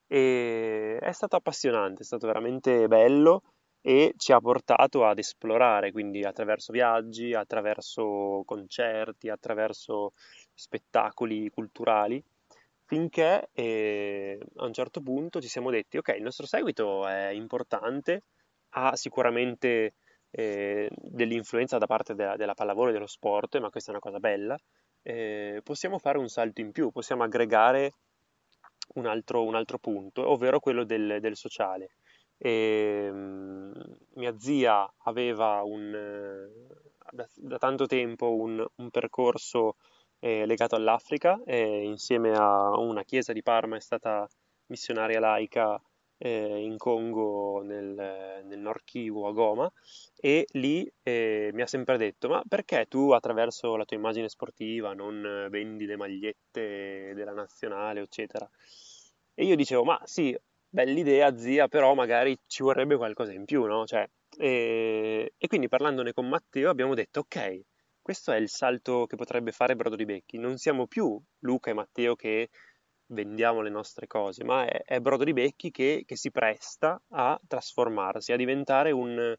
E 0.07 0.97
è 0.99 1.11
stato 1.11 1.37
appassionante, 1.37 2.01
è 2.01 2.05
stato 2.05 2.27
veramente 2.27 2.87
bello 2.87 3.43
e 3.81 4.13
ci 4.17 4.31
ha 4.31 4.39
portato 4.39 5.05
ad 5.05 5.17
esplorare, 5.19 5.91
quindi 5.91 6.23
attraverso 6.23 6.71
viaggi, 6.71 7.33
attraverso 7.33 8.43
concerti, 8.45 9.29
attraverso 9.29 10.13
spettacoli 10.53 11.49
culturali 11.49 12.21
finché 12.91 13.47
eh, 13.53 14.37
a 14.57 14.65
un 14.65 14.73
certo 14.73 14.99
punto 14.99 15.39
ci 15.39 15.47
siamo 15.47 15.71
detti, 15.71 15.95
ok, 15.95 16.13
il 16.17 16.23
nostro 16.23 16.45
seguito 16.45 17.07
è 17.07 17.29
importante, 17.29 18.23
ha 18.71 18.97
sicuramente 18.97 19.93
eh, 20.29 20.89
dell'influenza 20.97 21.77
da 21.77 21.85
parte 21.85 22.15
della, 22.15 22.35
della, 22.35 22.53
pallavolo 22.53 22.89
e 22.89 22.91
dello 22.91 23.07
sport, 23.07 23.59
ma 23.59 23.69
questa 23.69 23.91
è 23.91 23.93
una 23.93 24.03
cosa 24.03 24.19
bella, 24.19 24.59
eh, 25.03 25.61
possiamo 25.63 25.99
fare 25.99 26.17
un 26.17 26.27
salto 26.27 26.59
in 26.59 26.73
più, 26.73 26.91
possiamo 26.91 27.23
aggregare 27.23 27.93
un 28.95 29.05
altro, 29.05 29.45
un 29.45 29.55
altro 29.55 29.77
punto, 29.77 30.29
ovvero 30.29 30.59
quello 30.59 30.83
del, 30.83 31.19
del 31.21 31.37
sociale. 31.37 31.91
E, 32.37 33.07
um, 33.09 33.71
mia 34.15 34.37
zia 34.37 34.91
aveva 35.03 35.61
un, 35.63 36.49
da, 37.09 37.25
da 37.35 37.57
tanto 37.57 37.85
tempo 37.85 38.35
un, 38.35 38.65
un 38.75 38.89
percorso 38.89 39.77
eh, 40.21 40.45
legato 40.45 40.75
all'Africa, 40.75 41.41
e 41.45 41.83
insieme 41.83 42.31
a 42.33 42.77
una 42.77 43.03
chiesa 43.03 43.33
di 43.33 43.41
Parma 43.41 43.75
è 43.75 43.81
stata 43.81 44.27
missionaria 44.67 45.19
laica 45.19 45.81
eh, 46.17 46.59
in 46.59 46.77
Congo, 46.77 47.61
nel, 47.63 48.43
nel 48.45 48.59
Nord 48.59 48.83
Kivu, 48.85 49.23
a 49.23 49.31
Goma, 49.31 49.71
e 50.15 50.45
lì 50.51 50.89
eh, 51.01 51.49
mi 51.53 51.63
ha 51.63 51.67
sempre 51.67 51.97
detto, 51.97 52.29
ma 52.29 52.43
perché 52.47 52.85
tu 52.87 53.11
attraverso 53.11 53.75
la 53.75 53.85
tua 53.85 53.97
immagine 53.97 54.29
sportiva 54.29 54.93
non 54.93 55.47
vendi 55.49 55.85
le 55.85 55.97
magliette 55.97 57.13
della 57.15 57.33
nazionale, 57.33 58.01
eccetera? 58.01 58.47
E 59.33 59.45
io 59.45 59.55
dicevo, 59.55 59.83
ma 59.83 59.99
sì, 60.05 60.37
bell'idea 60.69 61.35
zia, 61.35 61.67
però 61.67 61.95
magari 61.95 62.37
ci 62.45 62.61
vorrebbe 62.61 62.97
qualcosa 62.97 63.33
in 63.33 63.45
più, 63.45 63.65
no? 63.65 63.85
Cioè, 63.87 64.07
e, 64.37 65.33
e 65.37 65.47
quindi 65.47 65.67
parlandone 65.67 66.13
con 66.13 66.29
Matteo 66.29 66.69
abbiamo 66.69 66.93
detto, 66.93 67.21
ok, 67.21 67.61
questo 68.11 68.33
è 68.33 68.35
il 68.35 68.49
salto 68.49 69.05
che 69.05 69.15
potrebbe 69.15 69.53
fare 69.53 69.73
Brodo 69.73 69.95
di 69.95 70.03
Becchi. 70.03 70.37
Non 70.37 70.57
siamo 70.57 70.85
più 70.85 71.17
Luca 71.39 71.69
e 71.69 71.73
Matteo 71.73 72.17
che 72.17 72.49
vendiamo 73.13 73.61
le 73.61 73.69
nostre 73.69 74.05
cose, 74.05 74.43
ma 74.43 74.65
è, 74.65 74.83
è 74.83 74.99
Brodo 74.99 75.23
di 75.23 75.31
Becchi 75.31 75.71
che, 75.71 76.03
che, 76.05 76.17
si 76.17 76.29
presta 76.29 77.01
a 77.11 77.39
trasformarsi, 77.47 78.33
a 78.33 78.35
diventare 78.35 78.91
un, 78.91 79.33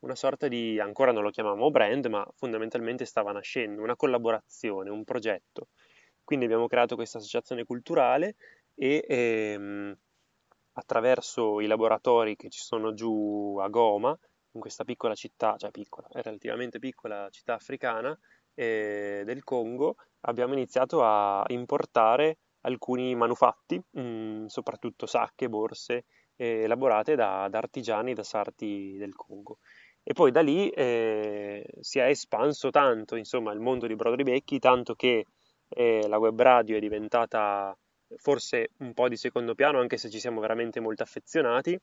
una 0.00 0.14
sorta 0.16 0.48
di, 0.48 0.80
ancora 0.80 1.12
non 1.12 1.22
lo 1.22 1.30
chiamiamo 1.30 1.70
brand, 1.70 2.06
ma 2.06 2.26
fondamentalmente 2.34 3.04
stava 3.04 3.30
nascendo, 3.30 3.80
una 3.80 3.94
collaborazione, 3.94 4.90
un 4.90 5.04
progetto. 5.04 5.68
Quindi 6.24 6.46
abbiamo 6.46 6.66
creato 6.66 6.96
questa 6.96 7.18
associazione 7.18 7.62
culturale 7.62 8.34
e 8.74 9.04
ehm, 9.06 9.96
attraverso 10.72 11.60
i 11.60 11.68
laboratori 11.68 12.34
che 12.34 12.48
ci 12.48 12.60
sono 12.60 12.92
giù 12.92 13.56
a 13.60 13.68
Goma 13.68 14.18
in 14.56 14.60
questa 14.60 14.84
piccola 14.84 15.14
città, 15.14 15.56
cioè 15.56 15.70
piccola, 15.70 16.08
relativamente 16.10 16.78
piccola 16.78 17.28
città 17.30 17.54
africana 17.54 18.18
eh, 18.54 19.22
del 19.24 19.44
Congo, 19.44 19.96
abbiamo 20.22 20.54
iniziato 20.54 21.04
a 21.04 21.44
importare 21.48 22.38
alcuni 22.62 23.14
manufatti, 23.14 23.80
mh, 23.90 24.00
mm, 24.00 24.46
soprattutto 24.46 25.06
sacche, 25.06 25.48
borse, 25.48 26.04
eh, 26.36 26.62
elaborate 26.62 27.14
da, 27.14 27.46
da, 27.48 27.58
artigiani, 27.58 28.14
da 28.14 28.24
sarti 28.24 28.96
del 28.98 29.14
Congo. 29.14 29.58
E 30.02 30.12
poi 30.12 30.30
da 30.30 30.40
lì 30.40 30.68
eh, 30.70 31.64
si 31.80 31.98
è 31.98 32.06
espanso 32.06 32.70
tanto, 32.70 33.16
insomma, 33.16 33.52
il 33.52 33.60
mondo 33.60 33.86
di 33.86 33.96
Broderi 33.96 34.22
Becchi, 34.22 34.58
tanto 34.58 34.94
che 34.94 35.26
eh, 35.68 36.06
la 36.08 36.18
web 36.18 36.40
radio 36.40 36.76
è 36.76 36.80
diventata 36.80 37.76
forse 38.16 38.70
un 38.78 38.94
po' 38.94 39.08
di 39.08 39.16
secondo 39.16 39.54
piano, 39.54 39.80
anche 39.80 39.96
se 39.96 40.10
ci 40.10 40.20
siamo 40.20 40.40
veramente 40.40 40.80
molto 40.80 41.02
affezionati, 41.02 41.78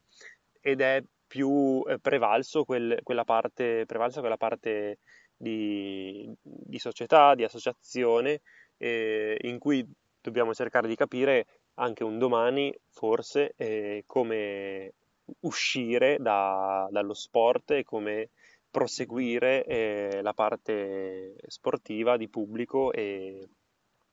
ed 0.61 0.79
è 0.79 1.03
più 1.33 1.83
eh, 1.87 1.97
prevalso 1.97 2.63
quel, 2.63 2.99
quella 3.01 3.23
parte, 3.23 3.85
prevalsa 3.87 4.19
quella 4.19 4.37
parte 4.37 4.99
di, 5.35 6.31
di 6.43 6.77
società, 6.77 7.33
di 7.33 7.43
associazione, 7.43 8.41
eh, 8.77 9.39
in 9.41 9.57
cui 9.57 9.83
dobbiamo 10.21 10.53
cercare 10.53 10.87
di 10.87 10.95
capire 10.95 11.47
anche 11.75 12.03
un 12.03 12.19
domani, 12.19 12.71
forse, 12.91 13.55
eh, 13.57 14.03
come 14.05 14.93
uscire 15.39 16.17
da, 16.19 16.87
dallo 16.91 17.15
sport 17.15 17.71
e 17.71 17.83
come 17.83 18.29
proseguire 18.69 19.65
eh, 19.65 20.19
la 20.21 20.33
parte 20.33 21.33
sportiva 21.47 22.15
di 22.15 22.29
pubblico 22.29 22.91
e, 22.91 23.49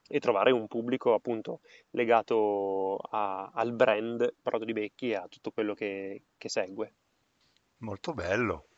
e, 0.09 0.21
trovare 0.21 0.53
un 0.53 0.67
pubblico 0.69 1.13
appunto 1.13 1.61
legato 1.91 2.97
a, 3.11 3.51
al 3.53 3.75
brand 3.75 4.37
Prodo 4.41 4.65
di 4.65 4.73
Becchi 4.73 5.11
e 5.11 5.17
a 5.17 5.29
tutto 5.29 5.51
quello 5.51 5.75
che, 5.75 6.23
che 6.39 6.49
segue. 6.49 6.95
Molto 7.83 8.13
bello, 8.15 8.69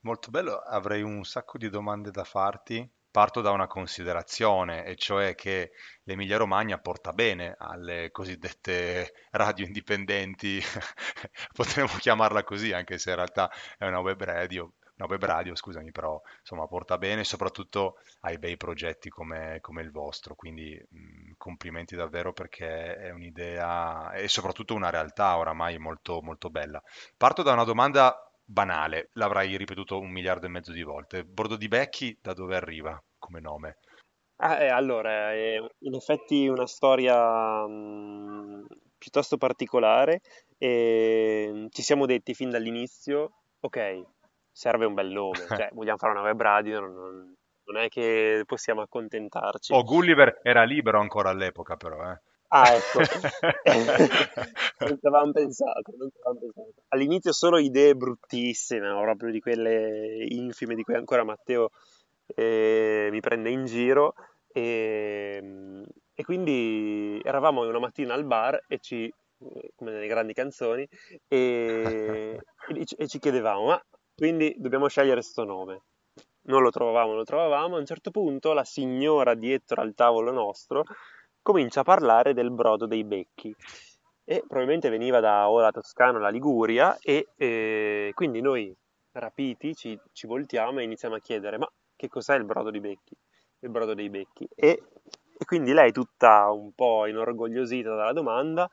molto 0.00 0.30
bello. 0.30 0.58
Avrei 0.58 1.02
un 1.02 1.24
sacco 1.24 1.58
di 1.58 1.68
domande 1.70 2.10
da 2.10 2.24
farti, 2.24 2.88
parto 3.10 3.40
da 3.40 3.50
una 3.50 3.66
considerazione, 3.68 4.84
e 4.84 4.96
cioè 4.96 5.34
che 5.34 5.70
l'Emilia 6.04 6.36
Romagna 6.38 6.78
porta 6.78 7.12
bene 7.12 7.54
alle 7.58 8.10
cosiddette 8.10 9.12
radio 9.30 9.64
indipendenti, 9.66 10.60
potremmo 11.54 11.96
chiamarla 11.98 12.42
così, 12.44 12.72
anche 12.72 12.98
se 12.98 13.10
in 13.10 13.16
realtà 13.16 13.50
è 13.76 13.86
una 13.86 14.00
web 14.00 14.20
radio, 14.22 14.72
una 14.96 15.08
web 15.08 15.24
radio, 15.24 15.54
scusami, 15.54 15.92
però 15.92 16.20
insomma 16.40 16.66
porta 16.66 16.98
bene 16.98 17.22
soprattutto 17.24 17.98
ai 18.22 18.38
bei 18.38 18.56
progetti 18.56 19.08
come, 19.08 19.58
come 19.60 19.82
il 19.82 19.90
vostro, 19.92 20.34
quindi 20.34 20.76
mh, 20.90 21.32
complimenti 21.36 21.94
davvero 21.94 22.32
perché 22.32 22.96
è 22.96 23.10
un'idea 23.10 24.12
e 24.12 24.26
soprattutto 24.28 24.74
una 24.74 24.90
realtà 24.90 25.36
oramai 25.38 25.78
molto, 25.78 26.20
molto 26.22 26.50
bella. 26.50 26.82
Parto 27.16 27.42
da 27.42 27.52
una 27.52 27.64
domanda 27.64 28.22
banale, 28.48 29.10
l'avrai 29.12 29.56
ripetuto 29.56 30.00
un 30.00 30.10
miliardo 30.10 30.46
e 30.46 30.48
mezzo 30.48 30.72
di 30.72 30.82
volte. 30.82 31.24
Bordo 31.24 31.56
di 31.56 31.68
Becchi 31.68 32.18
da 32.20 32.32
dove 32.32 32.56
arriva 32.56 33.00
come 33.18 33.40
nome? 33.40 33.76
Ah, 34.36 34.62
eh, 34.62 34.68
allora, 34.68 35.32
è 35.32 35.58
in 35.80 35.94
effetti 35.94 36.46
una 36.46 36.66
storia 36.66 37.66
mh, 37.66 38.66
piuttosto 38.96 39.36
particolare 39.36 40.20
e 40.56 41.66
ci 41.70 41.82
siamo 41.82 42.06
detti 42.06 42.34
fin 42.34 42.48
dall'inizio, 42.48 43.32
ok, 43.60 44.02
serve 44.50 44.86
un 44.86 44.94
bel 44.94 45.10
nome, 45.10 45.38
cioè 45.66 45.68
vogliamo 45.72 45.98
fare 45.98 46.12
una 46.12 46.22
web 46.22 46.40
radio, 46.40 46.80
non, 46.80 47.34
non 47.64 47.76
è 47.76 47.88
che 47.88 48.44
possiamo 48.46 48.80
accontentarci. 48.80 49.72
Oh, 49.72 49.82
Gulliver 49.82 50.40
era 50.42 50.62
libero 50.62 51.00
ancora 51.00 51.30
all'epoca 51.30 51.76
però, 51.76 52.10
eh. 52.10 52.20
Ah, 52.50 52.72
ecco, 52.72 52.98
non 54.78 54.98
ci 54.98 55.06
avevamo 55.06 55.32
pensato, 55.32 55.92
pensato. 55.98 56.72
All'inizio 56.88 57.32
solo 57.32 57.58
idee 57.58 57.94
bruttissime, 57.94 58.88
proprio 58.88 59.30
di 59.30 59.40
quelle 59.40 60.24
infime 60.28 60.74
di 60.74 60.82
cui 60.82 60.94
ancora 60.94 61.24
Matteo 61.24 61.70
eh, 62.34 63.08
mi 63.10 63.20
prende 63.20 63.50
in 63.50 63.66
giro 63.66 64.14
e, 64.50 65.84
e, 66.14 66.24
quindi 66.24 67.20
eravamo 67.22 67.68
una 67.68 67.78
mattina 67.78 68.14
al 68.14 68.24
bar 68.24 68.64
e 68.66 68.78
ci, 68.78 69.12
come 69.74 69.90
nelle 69.90 70.06
grandi 70.06 70.32
canzoni, 70.32 70.88
e, 71.28 72.40
e 72.96 73.06
ci 73.08 73.18
chiedevamo, 73.18 73.66
ma 73.66 73.82
quindi 74.16 74.54
dobbiamo 74.56 74.88
scegliere 74.88 75.20
questo 75.20 75.44
nome. 75.44 75.82
Non 76.48 76.62
lo 76.62 76.70
trovavamo, 76.70 77.08
non 77.08 77.18
lo 77.18 77.24
trovavamo. 77.24 77.76
A 77.76 77.78
un 77.78 77.84
certo 77.84 78.10
punto 78.10 78.54
la 78.54 78.64
signora 78.64 79.34
dietro 79.34 79.82
al 79.82 79.92
tavolo 79.94 80.32
nostro 80.32 80.82
comincia 81.48 81.80
a 81.80 81.82
parlare 81.82 82.34
del 82.34 82.50
brodo 82.50 82.84
dei 82.84 83.04
becchi 83.04 83.56
e 84.22 84.44
probabilmente 84.46 84.90
veniva 84.90 85.18
da 85.18 85.48
o 85.48 85.60
la 85.60 85.70
Toscana 85.70 86.18
o 86.18 86.20
la 86.20 86.28
Liguria 86.28 86.98
e 87.00 87.28
eh, 87.36 88.12
quindi 88.14 88.42
noi 88.42 88.76
rapiti 89.12 89.74
ci, 89.74 89.98
ci, 90.12 90.26
voltiamo 90.26 90.80
e 90.80 90.82
iniziamo 90.82 91.14
a 91.14 91.20
chiedere 91.20 91.56
ma 91.56 91.66
che 91.96 92.08
cos'è 92.10 92.36
il 92.36 92.44
brodo 92.44 92.70
dei 92.70 92.80
becchi? 92.80 93.16
Il 93.60 93.70
brodo 93.70 93.94
dei 93.94 94.10
becchi 94.10 94.46
e, 94.54 94.82
e 95.38 95.44
quindi 95.46 95.72
lei 95.72 95.90
tutta 95.90 96.50
un 96.50 96.72
po' 96.74 97.06
inorgogliosita 97.06 97.94
dalla 97.94 98.12
domanda 98.12 98.68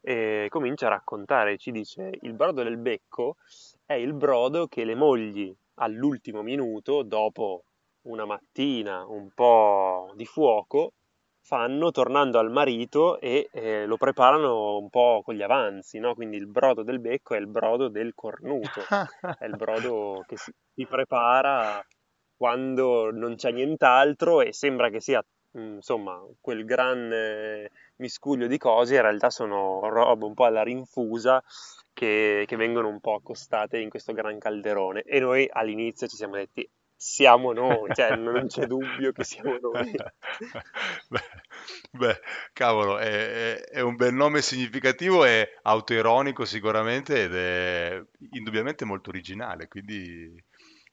eh, 0.00 0.46
comincia 0.48 0.86
a 0.86 0.90
raccontare, 0.90 1.58
ci 1.58 1.72
dice 1.72 2.10
il 2.22 2.32
brodo 2.32 2.62
del 2.62 2.78
becco 2.78 3.36
è 3.84 3.92
il 3.92 4.14
brodo 4.14 4.66
che 4.66 4.84
le 4.84 4.94
mogli 4.94 5.54
all'ultimo 5.74 6.40
minuto, 6.40 7.02
dopo 7.02 7.64
una 8.04 8.24
mattina 8.24 9.04
un 9.06 9.28
po' 9.34 10.10
di 10.14 10.24
fuoco, 10.24 10.94
fanno 11.48 11.90
tornando 11.90 12.38
al 12.38 12.50
marito 12.50 13.18
e 13.20 13.48
eh, 13.50 13.86
lo 13.86 13.96
preparano 13.96 14.76
un 14.76 14.90
po' 14.90 15.22
con 15.24 15.34
gli 15.34 15.40
avanzi, 15.40 15.98
no? 15.98 16.14
Quindi 16.14 16.36
il 16.36 16.46
brodo 16.46 16.82
del 16.82 17.00
becco 17.00 17.34
è 17.34 17.38
il 17.38 17.46
brodo 17.46 17.88
del 17.88 18.12
cornuto, 18.14 18.82
è 19.38 19.46
il 19.46 19.56
brodo 19.56 20.24
che 20.26 20.36
si, 20.36 20.52
si 20.74 20.84
prepara 20.84 21.82
quando 22.36 23.10
non 23.10 23.36
c'è 23.36 23.50
nient'altro 23.50 24.42
e 24.42 24.52
sembra 24.52 24.90
che 24.90 25.00
sia 25.00 25.24
mm, 25.58 25.76
insomma 25.76 26.22
quel 26.38 26.66
gran 26.66 27.10
eh, 27.14 27.70
miscuglio 27.96 28.46
di 28.46 28.58
cose, 28.58 28.96
in 28.96 29.02
realtà 29.02 29.30
sono 29.30 29.80
robe 29.88 30.26
un 30.26 30.34
po' 30.34 30.44
alla 30.44 30.62
rinfusa 30.62 31.42
che, 31.94 32.44
che 32.46 32.56
vengono 32.56 32.88
un 32.88 33.00
po' 33.00 33.14
accostate 33.14 33.78
in 33.78 33.88
questo 33.88 34.12
gran 34.12 34.38
calderone 34.38 35.00
e 35.00 35.18
noi 35.18 35.48
all'inizio 35.50 36.06
ci 36.08 36.16
siamo 36.16 36.34
detti 36.34 36.68
siamo 37.00 37.52
noi, 37.52 37.94
cioè 37.94 38.16
non 38.16 38.48
c'è 38.48 38.66
dubbio 38.66 39.12
che 39.12 39.22
siamo 39.22 39.56
noi. 39.60 39.92
beh, 41.08 41.22
beh, 41.92 42.20
cavolo, 42.52 42.98
è, 42.98 43.60
è, 43.60 43.80
un 43.80 43.94
bel 43.94 44.12
nome 44.12 44.42
significativo 44.42 45.24
e 45.24 45.58
autoironico 45.62 46.44
sicuramente 46.44 47.22
ed 47.22 47.34
è 47.36 48.02
indubbiamente 48.32 48.84
molto 48.84 49.10
originale, 49.10 49.68
quindi 49.68 50.44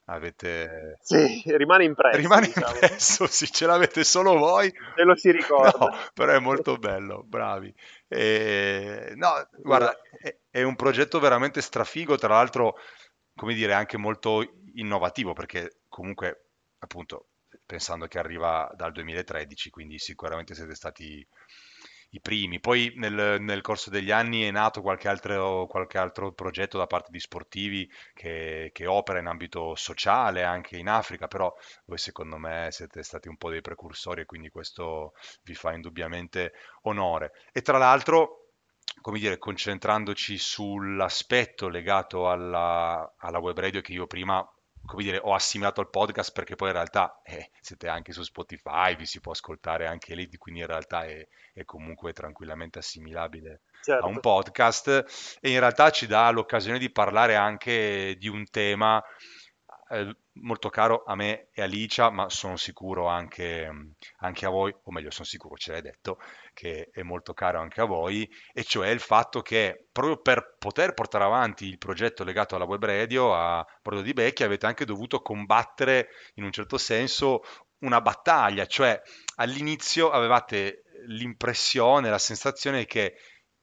avete... 0.05 0.99
Sì, 1.01 1.41
rimane 1.45 1.85
impresso. 1.85 2.17
Rimane 2.17 2.45
diciamo. 2.45 2.67
impresso, 2.67 3.25
sì, 3.27 3.51
ce 3.51 3.65
l'avete 3.65 4.03
solo 4.03 4.37
voi. 4.37 4.71
E 4.95 5.03
lo 5.03 5.15
si 5.15 5.31
ricorda. 5.31 5.87
No, 5.87 5.97
però 6.13 6.33
è 6.33 6.39
molto 6.39 6.77
bello, 6.77 7.23
bravi. 7.25 7.73
E... 8.07 9.13
No, 9.15 9.29
guarda, 9.57 9.97
è, 10.19 10.37
è 10.51 10.61
un 10.61 10.75
progetto 10.75 11.19
veramente 11.19 11.61
strafigo, 11.61 12.15
tra 12.15 12.35
l'altro, 12.35 12.77
come 13.35 13.55
dire, 13.55 13.73
anche 13.73 13.97
molto 13.97 14.47
innovativo, 14.75 15.33
perché 15.33 15.71
comunque, 15.95 16.47
appunto, 16.79 17.29
pensando 17.65 18.05
che 18.07 18.19
arriva 18.19 18.69
dal 18.75 18.91
2013, 18.91 19.69
quindi 19.69 19.97
sicuramente 19.97 20.53
siete 20.53 20.75
stati 20.75 21.25
i 22.09 22.19
primi. 22.19 22.59
Poi 22.59 22.91
nel, 22.97 23.37
nel 23.39 23.61
corso 23.61 23.89
degli 23.89 24.11
anni 24.11 24.41
è 24.41 24.51
nato 24.51 24.81
qualche 24.81 25.07
altro, 25.07 25.67
qualche 25.67 25.97
altro 25.97 26.33
progetto 26.33 26.77
da 26.77 26.85
parte 26.85 27.11
di 27.11 27.19
sportivi 27.21 27.89
che, 28.13 28.71
che, 28.73 28.85
opera 28.85 29.19
in 29.19 29.27
ambito 29.27 29.73
sociale 29.75 30.43
anche 30.43 30.75
in 30.75 30.89
Africa, 30.89 31.27
però 31.27 31.53
voi 31.85 31.97
secondo 31.97 32.37
me 32.37 32.67
siete 32.71 33.01
stati 33.01 33.29
un 33.29 33.37
po' 33.37 33.49
dei 33.49 33.61
precursori 33.61 34.21
e 34.21 34.25
quindi 34.25 34.49
questo 34.49 35.13
vi 35.43 35.55
fa 35.55 35.71
indubbiamente 35.71 36.51
onore. 36.81 37.31
E 37.53 37.61
tra 37.61 37.77
l'altro 37.77 38.41
come 39.01 39.19
dire, 39.19 39.37
concentrandoci 39.37 40.37
sull'aspetto 40.37 41.67
legato 41.69 42.29
alla, 42.29 43.13
alla, 43.17 43.39
web 43.39 43.57
radio 43.59 43.81
che 43.81 43.91
io 43.91 44.07
prima 44.07 44.47
come 44.85 45.03
dire, 45.03 45.19
ho 45.21 45.33
assimilato 45.33 45.81
al 45.81 45.89
podcast 45.89 46.31
perché 46.31 46.55
poi 46.55 46.69
in 46.69 46.73
realtà 46.75 47.21
eh, 47.23 47.49
siete 47.59 47.87
anche 47.87 48.11
su 48.11 48.23
Spotify, 48.23 48.95
vi 48.95 49.05
si 49.05 49.19
può 49.19 49.31
ascoltare 49.31 49.87
anche 49.87 50.15
lì, 50.15 50.29
quindi 50.37 50.61
in 50.61 50.67
realtà 50.67 51.05
è, 51.05 51.27
è 51.53 51.65
comunque 51.65 52.13
tranquillamente 52.13 52.79
assimilabile 52.79 53.61
certo. 53.81 54.05
a 54.05 54.07
un 54.07 54.13
certo. 54.15 54.29
podcast 54.29 55.37
e 55.41 55.49
in 55.49 55.59
realtà 55.59 55.89
ci 55.89 56.07
dà 56.07 56.29
l'occasione 56.29 56.79
di 56.79 56.89
parlare 56.89 57.35
anche 57.35 58.15
di 58.17 58.27
un 58.27 58.45
tema 58.49 59.03
eh, 59.89 60.15
molto 60.33 60.69
caro 60.69 61.03
a 61.05 61.15
me 61.15 61.49
e 61.51 61.61
a 61.61 61.65
Licia, 61.65 62.09
ma 62.09 62.29
sono 62.29 62.57
sicuro 62.57 63.07
anche, 63.07 63.69
anche, 64.17 64.45
a 64.45 64.49
voi, 64.49 64.75
o 64.83 64.91
meglio 64.91 65.11
sono 65.11 65.25
sicuro, 65.25 65.55
ce 65.55 65.71
l'hai 65.71 65.81
detto, 65.81 66.17
che 66.53 66.89
è 66.91 67.03
molto 67.03 67.33
caro 67.33 67.59
anche 67.59 67.81
a 67.81 67.85
voi, 67.85 68.29
e 68.53 68.63
cioè 68.63 68.89
il 68.89 68.99
fatto 68.99 69.41
che 69.41 69.87
proprio 69.91 70.17
per 70.17 70.55
poter 70.57 70.93
portare 70.93 71.23
avanti 71.23 71.65
il 71.67 71.77
progetto 71.77 72.23
legato 72.23 72.55
alla 72.55 72.65
web 72.65 72.83
radio, 72.83 73.35
a 73.35 73.65
Brodo 73.81 74.01
di 74.01 74.13
Becchi, 74.13 74.43
avete 74.43 74.65
anche 74.65 74.85
dovuto 74.85 75.21
combattere 75.21 76.09
in 76.35 76.43
un 76.43 76.51
certo 76.51 76.77
senso 76.77 77.43
una 77.79 78.01
battaglia, 78.01 78.65
cioè 78.65 78.99
all'inizio 79.35 80.09
avevate 80.09 80.83
l'impressione, 81.07 82.09
la 82.09 82.17
sensazione 82.17 82.85
che 82.85 83.15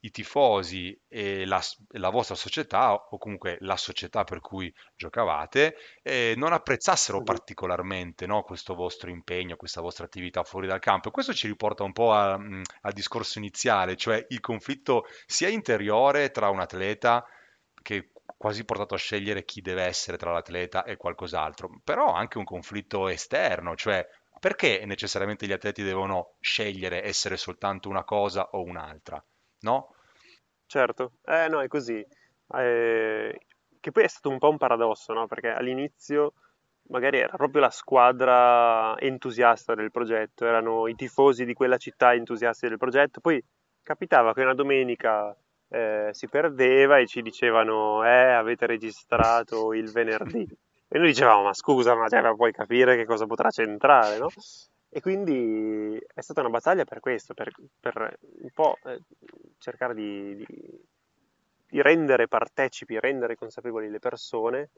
i 0.05 0.11
tifosi 0.11 0.99
e 1.09 1.45
la, 1.47 1.61
la, 1.91 2.11
vostra 2.11 2.35
società, 2.35 2.93
o 2.93 3.19
comunque 3.19 3.57
la 3.61 3.77
società 3.77 4.25
per 4.25 4.41
cui 4.41 4.73
giocavate, 4.97 5.77
eh, 6.03 6.35
non 6.37 6.53
apprezzassero 6.53 7.23
particolarmente 7.23 8.27
no, 8.27 8.43
questo 8.43 8.75
vostro 8.75 9.11
impegno, 9.11 9.57
questa 9.57 9.81
vostra 9.81 10.05
attività 10.05 10.43
fuori 10.43 10.67
dal 10.67 10.81
campo. 10.81 11.09
E 11.09 11.13
questo 11.13 11.33
ci 11.33 11.47
riporta 11.47 11.85
un 11.85 11.93
po' 11.93 12.13
a, 12.13 12.37
mm, 12.37 12.63
al 12.83 12.93
discorso 12.93 13.39
iniziale, 13.39 13.97
cioè 13.97 14.25
il 14.31 14.41
conflitto 14.41 15.05
sia 15.27 15.49
interiore 15.49 16.31
tra 16.31 16.49
un 16.49 16.61
atleta 16.61 17.25
che 17.81 18.11
quasi 18.37 18.65
portato 18.65 18.95
a 18.95 18.99
scegliere 18.99 19.45
chi 19.45 19.61
deve 19.61 19.85
essere 19.85 20.17
tra 20.17 20.33
l'atleta 20.33 20.83
e 20.85 20.97
qualcos'altro, 20.97 21.81
però 21.85 22.13
anche 22.13 22.39
un 22.39 22.45
conflitto 22.45 23.09
esterno, 23.09 23.77
cioè 23.77 24.05
perché 24.41 24.85
necessariamente 24.85 25.47
gli 25.47 25.53
atleti 25.53 25.85
devono 25.85 26.35
scegliere 26.41 27.05
essere 27.05 27.37
soltanto 27.37 27.89
una 27.89 28.03
cosa 28.03 28.49
o 28.51 28.63
un'altra? 28.63 29.25
No? 29.63 29.95
Certo, 30.67 31.13
eh 31.25 31.49
no, 31.49 31.61
è 31.61 31.69
così. 31.69 32.05
Eh, 32.55 33.41
che 33.81 33.91
poi 33.91 34.05
è 34.05 34.09
stato 34.09 34.31
un 34.31 34.39
po' 34.39 34.49
un 34.49 34.59
paradosso, 34.59 35.13
no? 35.13 35.27
Perché 35.27 35.49
all'inizio 35.49 36.35
magari 36.89 37.19
era 37.19 37.37
proprio 37.37 37.61
la 37.63 37.71
squadra 37.71 38.99
entusiasta 38.99 39.75
del 39.75 39.91
progetto, 39.91 40.47
erano 40.47 40.89
i 40.89 40.95
tifosi 40.95 41.45
di 41.45 41.55
quella 41.55 41.77
città 41.79 42.15
entusiasti 42.15 42.69
del 42.69 42.79
progetto, 42.79 43.21
poi 43.21 43.43
capitava 43.83 44.33
che 44.33 44.43
una 44.43 44.55
domenica 44.55 45.37
eh, 45.69 46.11
si 46.13 46.29
perdeva 46.29 46.99
e 46.99 47.07
ci 47.07 47.23
dicevano 47.23 48.05
eh 48.05 48.33
avete 48.33 48.67
registrato 48.67 49.73
il 49.73 49.91
venerdì 49.91 50.47
e 50.89 50.99
noi 50.99 51.09
dicevamo 51.09 51.45
ma 51.45 51.55
scusa 51.55 51.95
ma, 51.95 52.09
cioè, 52.09 52.21
ma 52.21 52.35
puoi 52.35 52.53
capire 52.53 52.95
che 52.97 53.07
cosa 53.07 53.27
potrà 53.27 53.49
c'entrare 53.49 54.19
no? 54.19 54.29
E 54.95 55.01
quindi 55.01 55.99
è 56.15 56.21
stata 56.21 56.41
una 56.41 56.51
battaglia 56.51 56.85
per 56.85 57.01
questo, 57.01 57.33
per, 57.33 57.51
per 57.81 58.19
un 58.21 58.51
po' 58.53 58.77
eh, 58.85 59.01
cercare 59.57 59.95
di, 59.95 60.37
di, 60.37 60.47
di, 61.67 61.81
rendere 61.81 62.29
partecipi, 62.29 63.01
rendere 63.01 63.35
consapevoli 63.35 63.89
le 63.89 63.99
persone, 63.99 64.69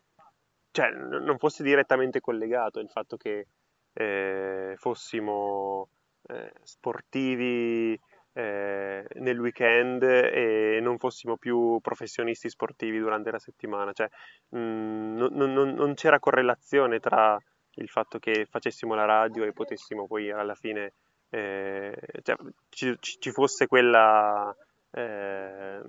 cioè 0.70 0.90
non 0.92 1.36
fosse 1.38 1.64
direttamente 1.64 2.20
collegato 2.20 2.78
il 2.78 2.90
fatto 2.90 3.16
che 3.16 3.48
eh, 3.92 4.74
fossimo 4.76 5.88
eh, 6.28 6.52
sportivi 6.62 7.98
eh, 8.34 9.04
nel 9.14 9.38
weekend 9.40 10.02
e 10.02 10.78
non 10.80 10.98
fossimo 10.98 11.36
più 11.36 11.78
professionisti 11.80 12.48
sportivi 12.48 12.98
durante 12.98 13.32
la 13.32 13.40
settimana. 13.40 13.92
Cioè, 13.92 14.08
mh, 14.50 14.58
mm, 14.58 15.16
non, 15.16 15.52
non, 15.52 15.74
non, 15.74 15.94
c'era 15.94 16.20
correlazione 16.20 17.00
tra 17.00 17.36
il 17.76 17.88
fatto 17.88 18.18
che 18.18 18.46
facessimo 18.48 18.94
la 18.94 19.04
radio 19.04 19.44
e 19.44 19.52
potessimo 19.52 20.06
poi 20.06 20.30
alla 20.30 20.54
fine 20.54 20.94
eh, 21.30 21.96
cioè, 22.22 22.36
ci, 22.68 22.96
ci, 23.00 23.30
fosse 23.32 23.66
quella 23.66 24.54
eh, 24.92 25.80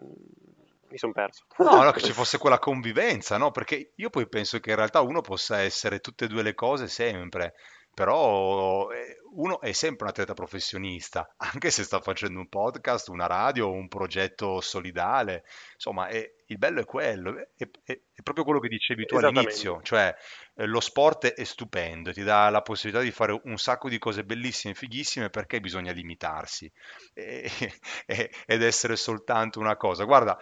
mi 0.89 0.97
sono 0.97 1.11
perso. 1.11 1.45
No, 1.57 1.83
no, 1.83 1.91
che 1.91 2.01
ci 2.01 2.13
fosse 2.13 2.37
quella 2.37 2.59
convivenza, 2.59 3.37
no? 3.37 3.51
Perché 3.51 3.91
io 3.95 4.09
poi 4.09 4.27
penso 4.27 4.59
che 4.59 4.71
in 4.71 4.77
realtà 4.77 5.01
uno 5.01 5.21
possa 5.21 5.59
essere 5.59 5.99
tutte 5.99 6.25
e 6.25 6.27
due 6.27 6.41
le 6.41 6.53
cose 6.53 6.87
sempre, 6.87 7.53
però 7.93 8.89
eh, 8.91 9.17
uno 9.35 9.61
è 9.61 9.71
sempre 9.71 10.05
un 10.05 10.09
atleta 10.11 10.33
professionista, 10.33 11.33
anche 11.37 11.69
se 11.71 11.83
sta 11.83 12.01
facendo 12.01 12.39
un 12.39 12.49
podcast, 12.49 13.09
una 13.09 13.27
radio 13.27 13.71
un 13.71 13.87
progetto 13.87 14.61
solidale, 14.61 15.43
insomma, 15.73 16.07
è, 16.07 16.33
il 16.47 16.57
bello 16.57 16.81
è 16.81 16.85
quello, 16.85 17.35
è, 17.55 17.67
è, 17.83 17.99
è 18.13 18.21
proprio 18.21 18.43
quello 18.43 18.59
che 18.59 18.67
dicevi 18.67 19.05
tu 19.05 19.15
all'inizio, 19.15 19.81
cioè 19.81 20.15
eh, 20.55 20.65
lo 20.65 20.79
sport 20.79 21.25
è 21.25 21.43
stupendo, 21.43 22.13
ti 22.13 22.23
dà 22.23 22.49
la 22.49 22.61
possibilità 22.61 23.03
di 23.03 23.11
fare 23.11 23.39
un 23.43 23.57
sacco 23.57 23.89
di 23.89 23.97
cose 23.97 24.23
bellissime, 24.23 24.73
fighissime, 24.73 25.29
perché 25.29 25.59
bisogna 25.59 25.91
limitarsi 25.91 26.71
e, 27.13 27.49
e, 28.05 28.31
ed 28.45 28.61
essere 28.61 28.95
soltanto 28.95 29.59
una 29.59 29.75
cosa. 29.75 30.03
Guarda, 30.03 30.39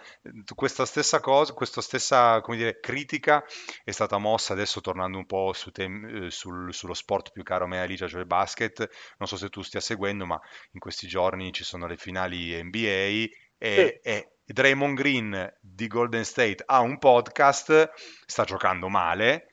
questa 0.54 0.84
stessa 0.84 1.20
cosa, 1.20 1.54
questa 1.54 1.80
stessa 1.80 2.40
come 2.42 2.58
dire, 2.58 2.80
critica 2.80 3.42
è 3.82 3.90
stata 3.90 4.18
mossa 4.18 4.52
adesso 4.52 4.80
tornando 4.80 5.16
un 5.16 5.26
po' 5.26 5.52
su 5.52 5.70
tem- 5.70 6.24
eh, 6.24 6.30
sul, 6.30 6.72
sullo 6.74 6.94
sport 6.94 7.32
più 7.32 7.42
caro 7.42 7.64
a 7.64 7.68
me, 7.68 7.80
Alicia, 7.80 8.06
cioè 8.06 8.20
il 8.20 8.26
basket. 8.26 8.88
Non 9.18 9.26
so 9.26 9.36
se 9.36 9.48
tu 9.48 9.62
stia 9.62 9.80
seguendo, 9.80 10.26
ma 10.26 10.40
in 10.72 10.80
questi 10.80 11.06
giorni 11.06 11.52
ci 11.52 11.64
sono 11.64 11.86
le 11.86 11.96
finali 11.96 12.62
NBA 12.62 13.32
e, 13.58 14.00
sì. 14.02 14.08
e 14.08 14.33
Draymond 14.52 14.96
Green 14.96 15.56
di 15.60 15.86
Golden 15.86 16.24
State 16.24 16.62
ha 16.66 16.80
un 16.80 16.98
podcast, 16.98 17.90
sta 18.26 18.44
giocando 18.44 18.88
male 18.88 19.48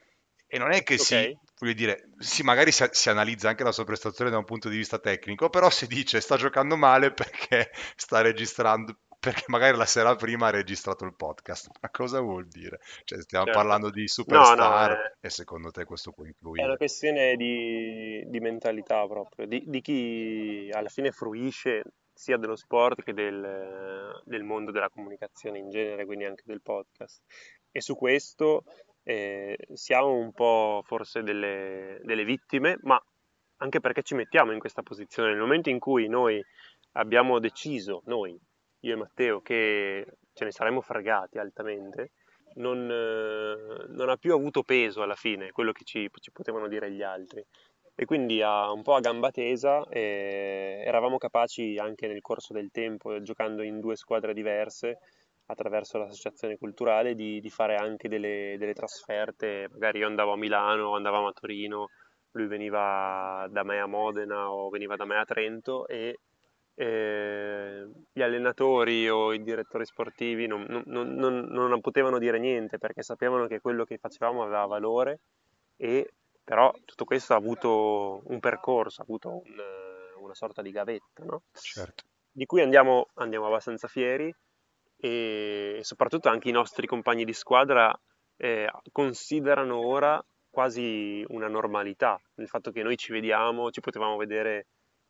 e 0.48 0.58
non 0.58 0.72
è 0.72 0.84
che 0.84 0.96
okay. 0.96 0.98
si, 0.98 1.40
voglio 1.60 1.74
dire, 1.74 2.10
sì, 2.18 2.44
magari 2.44 2.72
si, 2.72 2.86
si, 2.92 3.10
analizza 3.10 3.48
anche 3.48 3.64
la 3.64 3.72
sua 3.72 3.86
prestazione 3.86 4.30
da 4.30 4.38
un 4.38 4.44
punto 4.44 4.68
di 4.68 4.76
vista 4.76 5.00
tecnico, 5.00 5.50
però 5.50 5.70
si 5.70 5.88
dice 5.88 6.20
sta 6.20 6.36
giocando 6.36 6.76
male 6.76 7.12
perché 7.14 7.72
sta 7.96 8.20
registrando, 8.20 8.98
perché 9.22 9.44
magari 9.48 9.78
la 9.78 9.86
sera 9.86 10.16
prima 10.16 10.48
ha 10.48 10.50
registrato 10.50 11.06
il 11.06 11.14
podcast. 11.16 11.70
Ma 11.80 11.90
cosa 11.90 12.20
vuol 12.20 12.48
dire? 12.48 12.80
Cioè, 13.04 13.22
stiamo 13.22 13.46
certo. 13.46 13.60
parlando 13.60 13.92
di 13.92 14.08
superstar 14.08 14.90
no, 14.90 14.96
no, 14.96 15.02
è, 15.02 15.16
e 15.22 15.30
secondo 15.30 15.70
te 15.70 15.86
questo 15.86 16.12
può 16.12 16.26
influire? 16.26 16.64
È 16.64 16.68
una 16.68 16.76
questione 16.76 17.36
di, 17.36 18.24
di 18.28 18.40
mentalità 18.40 19.06
proprio, 19.06 19.46
di, 19.46 19.64
di, 19.68 19.80
chi 19.80 20.70
alla 20.74 20.90
fine 20.90 21.12
fruisce 21.12 21.84
sia 22.22 22.38
dello 22.38 22.56
sport 22.56 23.02
che 23.02 23.14
del, 23.14 24.22
del, 24.26 24.44
mondo 24.44 24.70
della 24.70 24.90
comunicazione 24.90 25.58
in 25.58 25.72
genere, 25.72 26.06
quindi 26.06 26.26
anche 26.26 26.44
del 26.46 26.62
podcast. 26.62 27.24
E 27.72 27.82
su 27.82 27.96
questo 27.96 28.64
eh, 29.02 29.58
siamo 29.74 30.14
un 30.14 30.32
po' 30.32 30.84
forse 30.86 31.24
delle, 31.24 32.00
delle 32.04 32.24
vittime, 32.24 32.78
ma 32.84 33.04
anche 33.58 33.80
perché 33.80 34.04
ci 34.04 34.14
mettiamo 34.14 34.52
in 34.52 34.60
questa 34.60 34.84
posizione. 34.84 35.32
Nel 35.32 35.40
momento 35.40 35.72
in 35.72 35.80
cui 35.80 36.08
noi 36.08 36.40
abbiamo 36.92 37.40
deciso, 37.40 38.04
noi, 38.06 38.40
io 38.82 38.94
e 38.94 38.98
Matteo, 38.98 39.42
che 39.42 40.06
ce 40.32 40.46
ne 40.46 40.52
saremmo 40.52 40.82
fregati 40.82 41.40
altamente, 41.40 42.12
non, 42.56 42.88
eh, 42.88 43.86
non, 43.88 44.10
ha 44.10 44.18
più 44.18 44.34
avuto 44.34 44.62
peso 44.62 45.02
alla 45.02 45.16
fine 45.16 45.52
quello 45.52 45.72
che 45.72 45.86
ci, 45.86 46.08
ci 46.20 46.32
potevano 46.32 46.68
dire 46.68 46.92
gli 46.92 47.02
altri 47.02 47.44
e 48.02 48.06
quindi 48.06 48.42
a, 48.42 48.72
un 48.72 48.82
po' 48.82 48.96
a 48.96 49.00
gamba 49.00 49.30
tesa 49.30 49.86
eravamo 49.92 51.20
capaci 51.20 51.78
anche 51.78 52.08
nel 52.08 52.22
corso 52.22 52.52
del 52.52 52.72
tempo, 52.72 53.22
giocando 53.22 53.62
in 53.62 53.80
due 53.80 53.96
squadre 53.96 54.34
diverse 54.34 54.98
attraverso 55.46 56.00
l'associazione 56.00 56.58
culturale, 56.58 57.14
di, 57.14 57.40
di 57.40 57.50
fare 57.52 57.76
anche 57.76 58.10
delle, 58.10 58.56
delle, 58.58 58.74
trasferte, 58.74 59.68
magari 59.72 60.00
io 60.00 60.08
andavo 60.08 60.32
a 60.32 60.36
Milano, 60.36 60.96
andavamo 60.96 61.28
a 61.28 61.32
Torino, 61.32 61.90
lui 62.32 62.48
veniva 62.48 63.48
da 63.52 63.62
me 63.64 63.80
a 63.80 63.86
Modena 63.86 64.52
o 64.52 64.70
veniva 64.70 64.96
da 64.96 65.06
me 65.06 65.18
a 65.18 65.24
Trento 65.24 65.86
e 65.88 66.18
eh, 66.74 67.88
gli 68.12 68.22
allenatori 68.24 69.08
o 69.12 69.32
i 69.32 69.44
direttori 69.44 69.86
sportivi 69.86 70.48
non, 70.48 70.66
non, 70.88 71.14
non, 71.14 71.46
non 71.52 71.82
potevano 71.82 72.18
dire 72.18 72.40
niente 72.40 72.80
perché 72.80 73.04
sapevano 73.04 73.46
che 73.46 73.60
quello 73.60 73.84
che 73.84 74.00
facevamo 74.00 74.42
aveva 74.42 74.66
valore 74.66 75.20
e 75.78 76.14
però 76.44 76.72
tutto 76.86 77.06
questo 77.06 77.34
ha 77.34 77.38
avuto 77.38 78.22
un 78.26 78.40
percorso, 78.40 79.02
ha 79.02 79.04
avuto 79.04 79.30
un, 79.30 79.64
una 80.22 80.34
sorta 80.34 80.62
di 80.62 80.72
gavetta, 80.72 81.24
no? 81.24 81.44
certo. 81.54 82.04
di 82.32 82.46
cui 82.46 82.62
andiamo, 82.62 83.08
andiamo, 83.16 83.48
abbastanza 83.48 83.88
fieri 83.88 84.34
e 84.98 85.80
soprattutto 85.82 86.30
anche 86.30 86.50
i 86.50 86.54
nostri 86.54 86.86
compagni 86.88 87.26
di 87.26 87.34
squadra 87.34 87.92
eh, 88.38 88.70
considerano 88.92 89.80
ora 89.86 90.24
quasi 90.50 91.24
una 91.30 91.48
normalità 91.48 92.22
il 92.36 92.48
fatto 92.48 92.72
che 92.72 92.84
noi 92.84 92.98
ci 92.98 93.12
vediamo, 93.12 93.72
ci 93.72 93.80
potevamo 93.80 94.18
vedere 94.18 94.68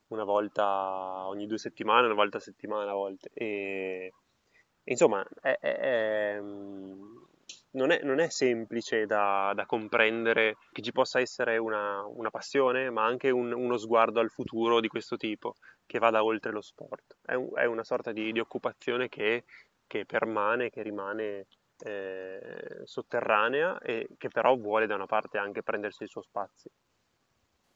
una 0.08 0.24
volta 0.24 1.28
ogni 1.28 1.48
due 1.48 1.58
settimane, 1.58 2.06
una 2.06 2.16
volta 2.16 2.38
a 2.38 2.42
settimana 2.42 2.92
a 2.92 2.94
volte 2.94 3.30
e, 3.34 4.14
insomma 4.84 5.26
è, 5.42 5.58
è, 5.60 5.78
è 5.78 6.40
non 7.72 7.92
è, 7.92 8.02
non 8.04 8.20
è 8.20 8.30
semplice 8.30 9.06
da, 9.06 9.54
da, 9.56 9.66
comprendere 9.66 10.58
che 10.72 10.82
ci 10.82 10.92
possa 10.92 11.20
essere 11.20 11.58
una, 11.58 12.06
una 12.06 12.30
passione, 12.30 12.90
ma 12.90 13.06
anche 13.06 13.30
un, 13.30 13.52
uno 13.54 13.78
sguardo 13.78 14.20
al 14.20 14.30
futuro 14.30 14.80
di 14.80 14.88
questo 14.88 15.16
tipo, 15.18 15.56
che 15.86 16.00
vada 16.00 16.24
oltre 16.24 16.52
lo 16.52 16.62
sport. 16.62 17.18
È, 17.22 17.34
un, 17.34 17.50
è 17.56 17.66
una 17.66 17.84
sorta 17.84 18.12
di, 18.12 18.32
di 18.32 18.40
occupazione 18.40 19.08
che, 19.08 19.46
che, 19.88 20.06
permane, 20.06 20.70
che 20.70 20.82
rimane 20.82 21.46
eh, 21.84 22.82
sotterranea 22.84 23.80
e 23.80 24.08
che 24.18 24.28
però 24.30 24.56
vuole 24.56 24.88
da 24.88 24.96
una 24.96 25.08
parte 25.08 25.38
anche 25.38 25.64
prendersi 25.64 26.04
il 26.04 26.10
suo 26.10 26.22
spazio. 26.22 26.72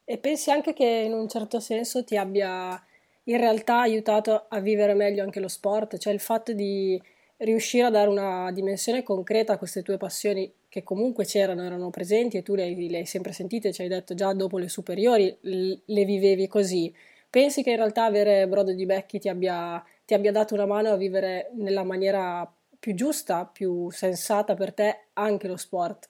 E 0.04 0.18
pensi 0.18 0.52
anche 0.52 0.74
che 0.74 0.86
in 0.86 1.14
un 1.14 1.28
certo 1.28 1.60
senso 1.60 2.04
ti 2.04 2.16
abbia 2.16 2.80
in 3.28 3.38
realtà 3.38 3.80
aiutato 3.80 4.46
a 4.50 4.60
vivere 4.60 4.94
meglio 4.94 5.24
anche 5.24 5.40
lo 5.40 5.48
sport, 5.48 5.98
cioè 5.98 6.14
il 6.14 6.20
fatto 6.20 6.54
di 6.54 7.02
riuscire 7.38 7.86
a 7.86 7.90
dare 7.90 8.10
una 8.10 8.52
dimensione 8.52 9.04
concreta 9.04 9.54
a 9.54 9.58
queste 9.58 9.82
tue 9.82 9.98
passioni 9.98 10.52
che 10.70 10.84
comunque 10.84 11.26
c'erano, 11.26 11.64
erano 11.64 11.90
presenti 11.90 12.38
e 12.38 12.44
tu 12.44 12.56
le 12.56 12.64
hai, 12.64 12.90
le 12.90 12.98
hai 13.00 13.06
sempre 13.06 13.34
sentite, 13.34 13.74
ci 13.74 13.82
hai 13.82 13.88
detto 13.88 14.14
già 14.14 14.34
dopo 14.34 14.58
le 14.58 14.70
superiori 14.70 15.38
le 15.42 16.06
vivevi 16.06 16.48
così. 16.48 16.94
Pensi 17.30 17.64
che 17.64 17.72
in 17.72 17.78
realtà 17.78 18.06
avere 18.06 18.48
Brodo 18.48 18.74
di 18.74 18.86
Becchi 18.86 19.20
ti 19.20 19.28
abbia, 19.28 19.84
ti 20.06 20.14
abbia 20.14 20.32
dato 20.32 20.54
una 20.54 20.66
mano 20.66 20.90
a 20.90 20.96
vivere 20.96 21.52
nella 21.56 21.84
maniera 21.84 22.50
più 22.80 22.94
giusta, 22.94 23.46
più 23.46 23.90
sensata 23.90 24.54
per 24.54 24.74
te 24.74 25.08
anche 25.14 25.48
lo 25.48 25.58
sport? 25.58 26.10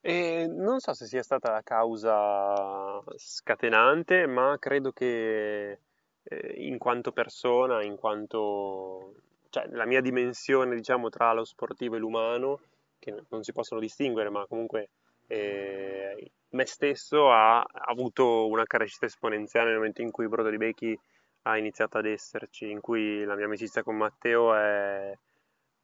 E 0.00 0.46
non 0.48 0.80
so 0.80 0.92
se 0.94 1.06
sia 1.06 1.22
stata 1.22 1.52
la 1.52 1.62
causa 1.62 3.02
scatenante, 3.16 4.26
ma 4.26 4.56
credo 4.58 4.92
che 4.92 5.78
eh, 6.22 6.54
in 6.56 6.78
quanto 6.78 7.12
persona, 7.12 7.82
in 7.82 7.96
quanto 7.96 9.14
cioè, 9.52 9.66
la 9.72 9.84
mia 9.84 10.00
dimensione 10.00 10.74
diciamo, 10.74 11.10
tra 11.10 11.34
lo 11.34 11.44
sportivo 11.44 11.96
e 11.96 11.98
l'umano, 11.98 12.60
che 12.98 13.14
non 13.28 13.42
si 13.42 13.52
possono 13.52 13.80
distinguere, 13.80 14.30
ma 14.30 14.46
comunque 14.46 14.88
eh, 15.26 16.32
me 16.48 16.64
stesso 16.64 17.30
ha, 17.30 17.60
ha, 17.60 17.66
avuto 17.84 18.48
una 18.48 18.64
crescita 18.64 19.04
esponenziale 19.04 19.68
nel 19.68 19.76
momento 19.76 20.00
in 20.00 20.10
cui 20.10 20.26
Brodo 20.26 20.48
di 20.48 20.56
Becchi 20.56 20.98
ha 21.42 21.58
iniziato 21.58 21.98
ad 21.98 22.06
esserci, 22.06 22.70
in 22.70 22.80
cui 22.80 23.24
la 23.24 23.34
mia 23.34 23.44
amicizia 23.44 23.82
con 23.82 23.96
Matteo 23.96 24.54
è, 24.54 25.12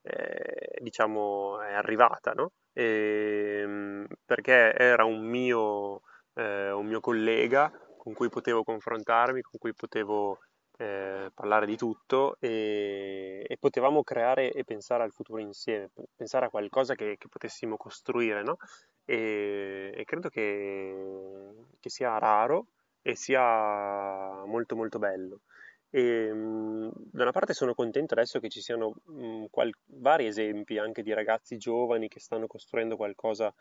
è, 0.00 0.78
diciamo, 0.80 1.60
è 1.60 1.74
arrivata, 1.74 2.32
no? 2.32 2.52
e, 2.72 3.60
ehm, 3.62 4.06
perché 4.24 4.72
era 4.74 5.04
un 5.04 5.20
mio, 5.26 6.00
eh, 6.34 6.70
un 6.70 6.86
mio 6.86 7.00
collega 7.00 7.70
con 7.98 8.14
cui 8.14 8.30
potevo 8.30 8.64
confrontarmi, 8.64 9.42
con 9.42 9.58
cui 9.58 9.74
potevo 9.74 10.38
eh, 10.78 11.30
parlare 11.34 11.66
di 11.66 11.76
tutto 11.76 12.36
e, 12.38 13.44
e, 13.46 13.56
potevamo 13.58 14.04
creare 14.04 14.52
e 14.52 14.64
pensare 14.64 15.02
al 15.02 15.12
futuro 15.12 15.40
insieme, 15.40 15.90
pensare 16.14 16.46
a 16.46 16.50
qualcosa 16.50 16.94
che, 16.94 17.16
che 17.18 17.28
potessimo 17.28 17.76
costruire, 17.76 18.42
no? 18.42 18.58
E, 19.04 19.92
e 19.94 20.04
credo 20.04 20.28
che, 20.28 21.52
che, 21.80 21.90
sia 21.90 22.16
raro 22.18 22.66
e 23.02 23.16
sia 23.16 24.44
molto 24.44 24.76
molto 24.76 24.98
bello. 24.98 25.40
E, 25.90 26.32
mh, 26.32 26.92
da 27.10 27.22
una 27.22 27.32
parte 27.32 27.54
sono 27.54 27.74
contento 27.74 28.14
adesso 28.14 28.38
che 28.38 28.48
ci 28.48 28.60
siano 28.60 28.94
mh, 29.04 29.46
qual- 29.50 29.74
vari 29.86 30.26
esempi 30.26 30.78
anche 30.78 31.02
di 31.02 31.12
ragazzi 31.12 31.56
giovani 31.56 32.08
che 32.08 32.20
stanno 32.20 32.46
costruendo 32.46 32.96
qualcosa 32.96 33.52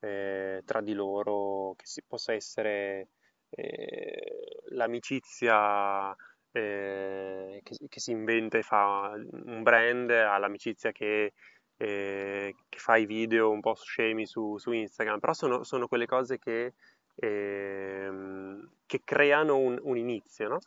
eh, 0.00 0.62
tra 0.64 0.80
di 0.82 0.92
loro, 0.92 1.74
che 1.76 1.86
si, 1.86 2.02
possa 2.06 2.34
essere 2.34 3.08
eh, 3.50 4.62
l'amicizia 4.70 6.14
eh, 6.56 7.60
che, 7.62 7.76
che, 7.88 8.00
si 8.00 8.12
inventa 8.12 8.56
e 8.56 8.62
fa 8.62 9.12
un 9.14 9.62
brand, 9.62 10.08
ha 10.10 10.38
l'amicizia 10.38 10.90
che, 10.90 11.34
eh, 11.76 12.54
che 12.68 12.78
fa 12.78 12.96
i 12.96 13.04
video 13.04 13.50
un 13.50 13.60
po' 13.60 13.74
scemi 13.74 14.26
su, 14.26 14.56
su 14.56 14.72
Instagram, 14.72 15.18
però 15.18 15.34
sono, 15.34 15.64
sono, 15.64 15.86
quelle 15.86 16.06
cose 16.06 16.38
che 16.38 16.72
ehm, 17.16 18.70
che 18.86 19.02
creano 19.04 19.58
un, 19.58 19.78
un 19.82 19.96
inizio, 19.98 20.48
no? 20.48 20.58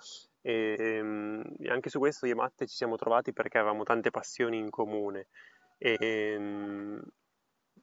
E, 0.41 0.75
ehm, 0.77 1.55
anche 1.67 1.89
su 1.89 1.97
questo 1.99 2.25
io 2.27 2.33
e 2.33 2.35
Matte 2.35 2.67
ci 2.67 2.75
siamo 2.75 2.95
trovati 2.95 3.33
perché 3.33 3.57
avevamo 3.57 3.83
tante 3.83 4.11
passioni 4.11 4.57
in 4.57 4.69
comune 4.69 5.27
e 5.77 5.97
ehm, 5.99 7.01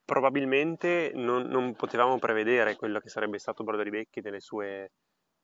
probabilmente 0.05 1.11
non, 1.15 1.43
non, 1.47 1.75
potevamo 1.75 2.19
prevedere 2.19 2.77
quello 2.77 3.01
che 3.01 3.09
sarebbe 3.09 3.39
stato 3.39 3.65
Broderi 3.65 3.91
Becchi 3.91 4.21
nelle 4.21 4.41
sue 4.41 4.93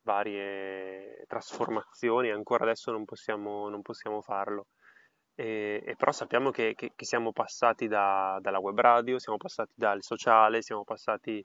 varie 0.03 1.23
trasformazioni, 1.27 2.29
ancora 2.29 2.63
adesso 2.63 2.91
non 2.91 3.05
possiamo, 3.05 3.69
non 3.69 3.81
possiamo 3.81 4.21
farlo. 4.21 4.67
E, 5.35 5.81
e, 5.85 5.95
però 5.95 6.11
sappiamo 6.11 6.51
che, 6.51 6.73
che, 6.75 6.91
che 6.95 7.05
siamo 7.05 7.31
passati 7.31 7.87
da, 7.87 8.37
dalla 8.41 8.59
web 8.59 8.79
radio, 8.79 9.19
siamo 9.19 9.37
passati 9.37 9.73
dal 9.75 10.03
sociale, 10.03 10.61
siamo 10.61 10.83
passati 10.83 11.43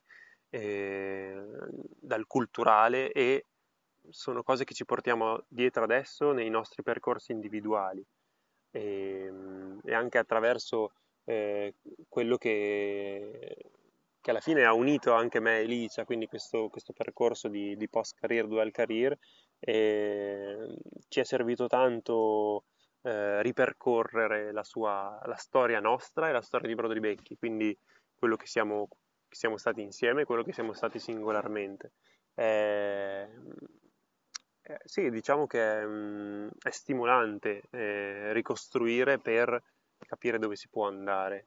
eh, 0.50 1.42
dal 2.00 2.26
culturale 2.26 3.12
e 3.12 3.44
sono 4.10 4.42
cose 4.42 4.64
che 4.64 4.74
ci 4.74 4.84
portiamo 4.84 5.44
dietro 5.48 5.84
adesso 5.84 6.32
nei 6.32 6.48
nostri 6.50 6.82
percorsi 6.82 7.32
individuali 7.32 8.04
e, 8.70 9.32
e 9.84 9.94
anche 9.94 10.18
attraverso 10.18 10.92
eh, 11.24 11.74
quello 12.08 12.36
che, 12.36 13.56
che, 14.28 14.30
alla 14.30 14.40
fine 14.40 14.64
ha 14.64 14.74
unito 14.74 15.14
anche 15.14 15.40
me 15.40 15.60
e 15.60 15.64
Licia, 15.64 16.04
quindi 16.04 16.26
questo, 16.26 16.68
questo 16.68 16.92
percorso 16.92 17.48
di, 17.48 17.76
di 17.76 17.88
post 17.88 18.14
career, 18.18 18.46
dual 18.46 18.70
career, 18.70 19.16
eh, 19.58 20.76
ci 21.08 21.20
è 21.20 21.24
servito 21.24 21.66
tanto 21.66 22.64
eh, 23.02 23.40
ripercorrere 23.42 24.52
la, 24.52 24.64
sua, 24.64 25.18
la 25.24 25.36
storia 25.36 25.80
nostra 25.80 26.28
e 26.28 26.32
la 26.32 26.42
storia 26.42 26.68
di 26.68 26.74
Broderi 26.74 27.00
Becchi, 27.00 27.36
quindi 27.38 27.76
quello 28.14 28.36
che 28.36 28.46
siamo, 28.46 28.88
che 29.26 29.36
siamo 29.36 29.56
stati 29.56 29.80
insieme 29.80 30.22
e 30.22 30.24
quello 30.26 30.42
che 30.42 30.52
siamo 30.52 30.74
stati 30.74 30.98
singolarmente. 30.98 31.92
Eh, 32.34 33.28
eh, 34.62 34.80
sì, 34.84 35.08
diciamo 35.10 35.46
che 35.46 35.80
è, 35.80 35.86
mm, 35.86 36.48
è 36.60 36.70
stimolante 36.70 37.62
eh, 37.70 38.32
ricostruire 38.34 39.18
per 39.18 39.62
capire 40.06 40.38
dove 40.38 40.54
si 40.54 40.68
può 40.68 40.86
andare. 40.86 41.46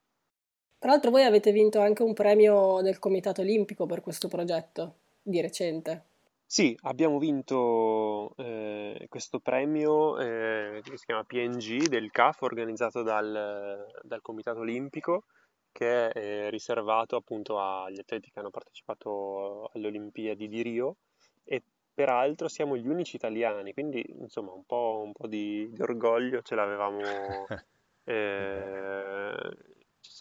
Tra 0.82 0.90
l'altro 0.90 1.12
voi 1.12 1.26
avete 1.26 1.52
vinto 1.52 1.80
anche 1.80 2.02
un 2.02 2.16
premio 2.16 2.82
del 2.82 2.98
Comitato 2.98 3.42
Olimpico 3.42 3.86
per 3.86 4.02
questo 4.02 4.28
progetto 4.28 4.96
di 5.22 5.40
recente. 5.40 6.06
Sì, 6.44 6.76
abbiamo 6.82 7.20
vinto 7.20 8.34
eh, 8.38 9.06
questo 9.08 9.38
premio 9.38 10.18
eh, 10.18 10.82
che 10.84 10.98
si 10.98 11.06
chiama 11.06 11.24
PNG 11.24 11.88
del 11.88 12.10
CAF 12.10 12.42
organizzato 12.42 13.04
dal, 13.04 13.86
dal 14.02 14.22
Comitato 14.24 14.62
Olimpico 14.62 15.26
che 15.72 16.10
è 16.10 16.18
eh, 16.18 16.50
riservato 16.50 17.16
appunto 17.16 17.60
agli 17.60 18.00
atleti 18.00 18.32
che 18.32 18.40
hanno 18.40 18.50
partecipato 18.50 19.70
alle 19.76 19.86
Olimpiadi 19.86 20.48
di 20.48 20.64
Rio 20.64 20.96
e 21.44 21.62
peraltro 21.94 22.48
siamo 22.48 22.76
gli 22.76 22.88
unici 22.88 23.18
italiani, 23.18 23.72
quindi 23.74 24.04
insomma 24.20 24.52
un 24.52 24.66
po', 24.66 25.00
un 25.06 25.12
po 25.12 25.28
di, 25.28 25.70
di, 25.72 25.82
orgoglio 25.84 26.42
ce 26.42 26.56
l'avevamo, 26.56 27.02
eh, 28.04 29.36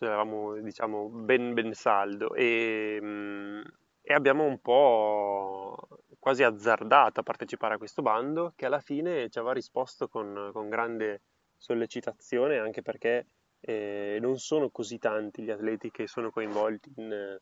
ce 0.01 0.07
l'avevamo 0.07 0.59
diciamo 0.61 1.09
ben, 1.09 1.53
ben 1.53 1.75
saldo. 1.75 2.35
E, 2.35 2.99
mm, 3.01 3.61
e, 4.01 4.15
abbiamo 4.15 4.45
un 4.45 4.59
po' 4.61 5.77
quasi 6.19 6.43
azzardato 6.43 7.21
a 7.21 7.23
partecipare 7.23 7.75
a 7.75 7.79
questo 7.79 8.01
bando 8.01 8.55
che 8.57 8.67
alla 8.67 8.81
fine 8.81 9.29
ci 9.29 9.39
aveva 9.39 9.53
risposto 9.53 10.09
con, 10.09 10.51
con 10.53 10.69
grande 10.71 11.21
sollecitazione 11.57 12.59
anche 12.59 12.81
perché 12.83 13.27
eh, 13.61 14.19
non 14.21 14.39
sono 14.39 14.71
così 14.71 14.99
tanti 14.99 15.43
gli 15.43 15.51
atleti 15.51 15.91
che 15.91 16.07
sono 16.07 16.31
coinvolti 16.31 16.93
in 16.97 17.39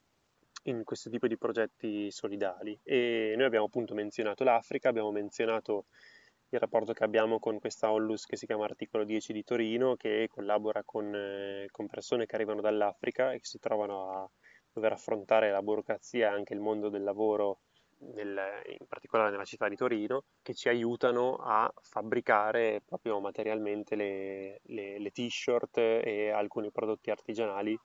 in 0.65 0.85
questo 0.85 1.09
tipo 1.09 1.27
di 1.27 1.39
progetti 1.39 2.11
solidali. 2.11 2.79
E 2.83 3.35
noi 3.37 3.47
abbiamo 3.47 3.67
appunto 3.67 3.95
menzionato 3.95 4.45
l'Africa, 4.45 4.89
abbiamo 4.89 5.11
menzionato 5.13 5.87
il 6.51 6.59
rapporto 6.59 6.93
che 6.93 7.05
abbiamo 7.05 7.39
con 7.39 7.59
questa 7.59 7.91
Onlus 7.93 8.25
che 8.25 8.37
si 8.37 8.47
chiama 8.47 8.65
Articolo 8.65 9.05
10 9.05 9.33
di 9.33 9.45
Torino 9.45 9.97
che 9.97 10.29
collabora 10.31 10.83
con, 10.85 11.15
eh, 11.15 11.69
con 11.71 11.87
persone 11.89 12.25
che 12.27 12.35
arrivano 12.35 12.61
dall'Africa 12.61 13.33
e 13.33 13.39
che 13.39 13.45
si 13.45 13.59
trovano 13.59 14.11
a 14.11 14.31
dover 14.73 14.93
affrontare 14.93 15.51
la 15.51 15.63
burocrazia 15.63 16.29
e 16.29 16.33
anche 16.33 16.55
il 16.55 16.61
mondo 16.61 16.89
del 16.89 17.03
lavoro 17.03 17.61
nel, 18.15 18.39
in 18.79 18.87
particolare 18.87 19.31
nella 19.31 19.45
città 19.45 19.69
di 19.69 19.77
Torino, 19.77 20.25
che 20.43 20.55
ci 20.55 20.69
aiutano 20.69 21.37
a 21.37 21.71
fabbricare 21.83 22.83
proprio 22.85 23.19
materialmente 23.21 23.97
le, 23.97 24.61
le, 24.65 24.99
le 24.99 25.11
t-shirt 25.11 25.79
e 25.79 26.31
alcuni 26.31 26.71
prodotti 26.71 27.11
artigianali 27.11 27.79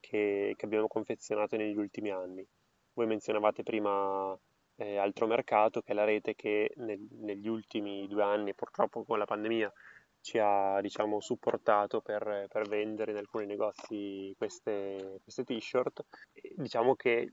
che, 0.00 0.54
che 0.56 0.64
abbiamo 0.64 0.88
confezionato 0.88 1.56
negli 1.56 1.76
ultimi 1.76 2.10
anni. 2.10 2.46
Voi 2.94 3.06
menzionavate 3.06 3.62
prima 3.62 4.36
eh, 4.82 4.96
Altro 4.98 5.26
Mercato, 5.26 5.80
che 5.80 5.92
è 5.92 5.94
la 5.94 6.04
rete 6.04 6.34
che 6.34 6.72
nel, 6.76 7.00
negli 7.20 7.48
ultimi 7.48 8.06
due 8.08 8.22
anni, 8.22 8.54
purtroppo 8.54 9.04
con 9.04 9.18
la 9.18 9.24
pandemia, 9.24 9.72
ci 10.20 10.38
ha 10.38 10.80
diciamo, 10.80 11.20
supportato 11.20 12.00
per, 12.00 12.46
per, 12.48 12.68
vendere 12.68 13.10
in 13.10 13.16
alcuni 13.16 13.46
negozi 13.46 14.34
queste, 14.38 15.18
queste 15.22 15.44
t-shirt. 15.44 16.04
E, 16.32 16.54
diciamo 16.56 16.94
che 16.94 17.32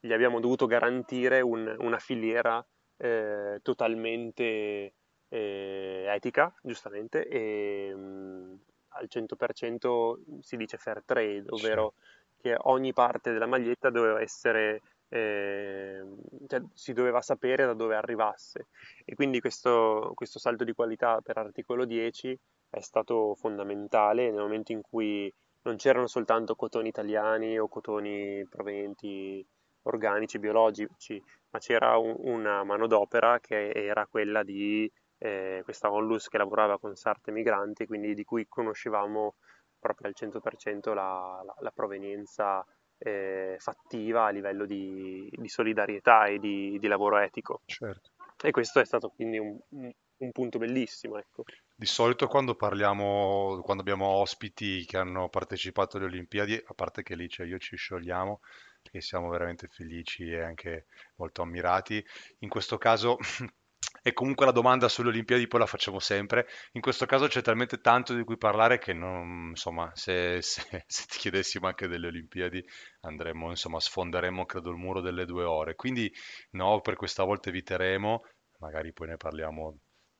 gli 0.00 0.12
abbiamo 0.12 0.40
dovuto 0.40 0.66
garantire 0.66 1.40
un, 1.40 1.74
una 1.78 1.98
filiera 1.98 2.64
eh, 2.96 3.60
totalmente 3.62 4.94
eh, 5.28 6.04
etica, 6.08 6.52
giustamente, 6.62 7.26
e, 7.28 7.94
mh, 7.94 8.60
al 8.88 9.08
100% 9.08 10.40
si 10.40 10.56
dice 10.56 10.76
fair 10.78 11.02
trade, 11.04 11.44
ovvero 11.48 11.94
sì. 11.96 12.42
che 12.42 12.56
ogni 12.62 12.92
parte 12.92 13.32
della 13.32 13.46
maglietta 13.46 13.90
doveva 13.90 14.20
essere, 14.20 14.80
eh, 15.08 16.02
cioè 16.46 16.62
si 16.72 16.92
doveva 16.92 17.20
sapere 17.20 17.64
da 17.64 17.74
dove 17.74 17.96
arrivasse. 17.96 18.66
E 19.04 19.14
quindi 19.14 19.40
questo, 19.40 20.12
questo 20.14 20.38
salto 20.38 20.64
di 20.64 20.72
qualità 20.72 21.20
per 21.22 21.38
articolo 21.38 21.84
10 21.84 22.38
è 22.70 22.80
stato 22.80 23.34
fondamentale 23.34 24.30
nel 24.30 24.40
momento 24.40 24.72
in 24.72 24.82
cui 24.82 25.32
non 25.62 25.76
c'erano 25.76 26.06
soltanto 26.06 26.54
cotoni 26.54 26.88
italiani 26.88 27.58
o 27.58 27.68
cotoni 27.68 28.46
provenienti 28.48 29.44
organici, 29.82 30.38
biologici, 30.38 31.22
ma 31.50 31.58
c'era 31.58 31.96
un, 31.96 32.14
una 32.18 32.64
manodopera 32.64 33.38
che 33.40 33.70
era 33.70 34.06
quella 34.06 34.42
di 34.42 34.90
eh, 35.18 35.60
questa 35.64 35.90
onlus 35.90 36.28
che 36.28 36.38
lavorava 36.38 36.78
con 36.78 36.94
sarte 36.94 37.30
migranti, 37.30 37.86
quindi 37.86 38.14
di 38.14 38.24
cui 38.24 38.46
conoscevamo 38.48 39.34
proprio 39.78 40.08
al 40.08 40.14
100% 40.16 40.94
la, 40.94 41.42
la, 41.44 41.54
la 41.60 41.70
provenienza 41.70 42.64
eh, 42.98 43.56
fattiva 43.58 44.26
a 44.26 44.30
livello 44.30 44.66
di, 44.66 45.28
di 45.30 45.48
solidarietà 45.48 46.26
e 46.26 46.38
di, 46.38 46.78
di, 46.78 46.86
lavoro 46.86 47.18
etico. 47.18 47.60
Certo. 47.66 48.10
E 48.42 48.50
questo 48.50 48.80
è 48.80 48.84
stato 48.84 49.08
quindi 49.08 49.38
un, 49.38 49.58
un, 49.70 49.92
un 50.18 50.32
punto 50.32 50.58
bellissimo. 50.58 51.18
Ecco. 51.18 51.44
Di 51.74 51.86
solito 51.86 52.26
quando 52.26 52.54
parliamo, 52.54 53.60
quando 53.62 53.82
abbiamo 53.82 54.06
ospiti 54.06 54.84
che 54.84 54.96
hanno 54.96 55.28
partecipato 55.28 55.96
alle 55.96 56.06
Olimpiadi, 56.06 56.54
a 56.54 56.74
parte 56.74 57.02
che 57.02 57.14
lì 57.14 57.28
cioè 57.28 57.46
io 57.46 57.58
ci 57.58 57.76
sciogliamo, 57.76 58.40
perché 58.82 59.00
siamo 59.00 59.28
veramente 59.28 59.68
felici 59.68 60.30
e 60.30 60.40
anche 60.40 60.86
molto 61.16 61.42
ammirati, 61.42 62.04
in 62.40 62.48
questo 62.48 62.78
caso 62.78 63.18
e 64.06 64.12
comunque 64.12 64.46
la 64.46 64.52
domanda 64.52 64.88
sulle 64.88 65.08
Olimpiadi 65.08 65.48
poi 65.48 65.58
la 65.58 65.66
facciamo 65.66 65.98
sempre. 65.98 66.46
In 66.74 66.80
questo 66.80 67.06
caso 67.06 67.26
c'è 67.26 67.42
talmente 67.42 67.80
tanto 67.80 68.14
di 68.14 68.22
cui 68.22 68.36
parlare 68.38 68.78
che 68.78 68.92
non, 68.92 69.48
insomma, 69.48 69.90
se, 69.94 70.40
se, 70.42 70.62
se 70.86 71.06
ti 71.08 71.18
chiedessimo 71.18 71.66
anche 71.66 71.88
delle 71.88 72.06
Olimpiadi 72.06 72.64
andremo, 73.00 73.50
insomma, 73.50 73.80
sfonderemo 73.80 74.46
credo 74.46 74.70
il 74.70 74.76
muro 74.76 75.00
delle 75.00 75.24
due 75.24 75.42
ore. 75.42 75.74
Quindi 75.74 76.08
no, 76.50 76.80
per 76.82 76.94
questa 76.94 77.24
volta 77.24 77.48
eviteremo, 77.48 78.22
magari 78.60 78.92
poi 78.92 79.08
ne 79.08 79.16
parliamo 79.16 79.76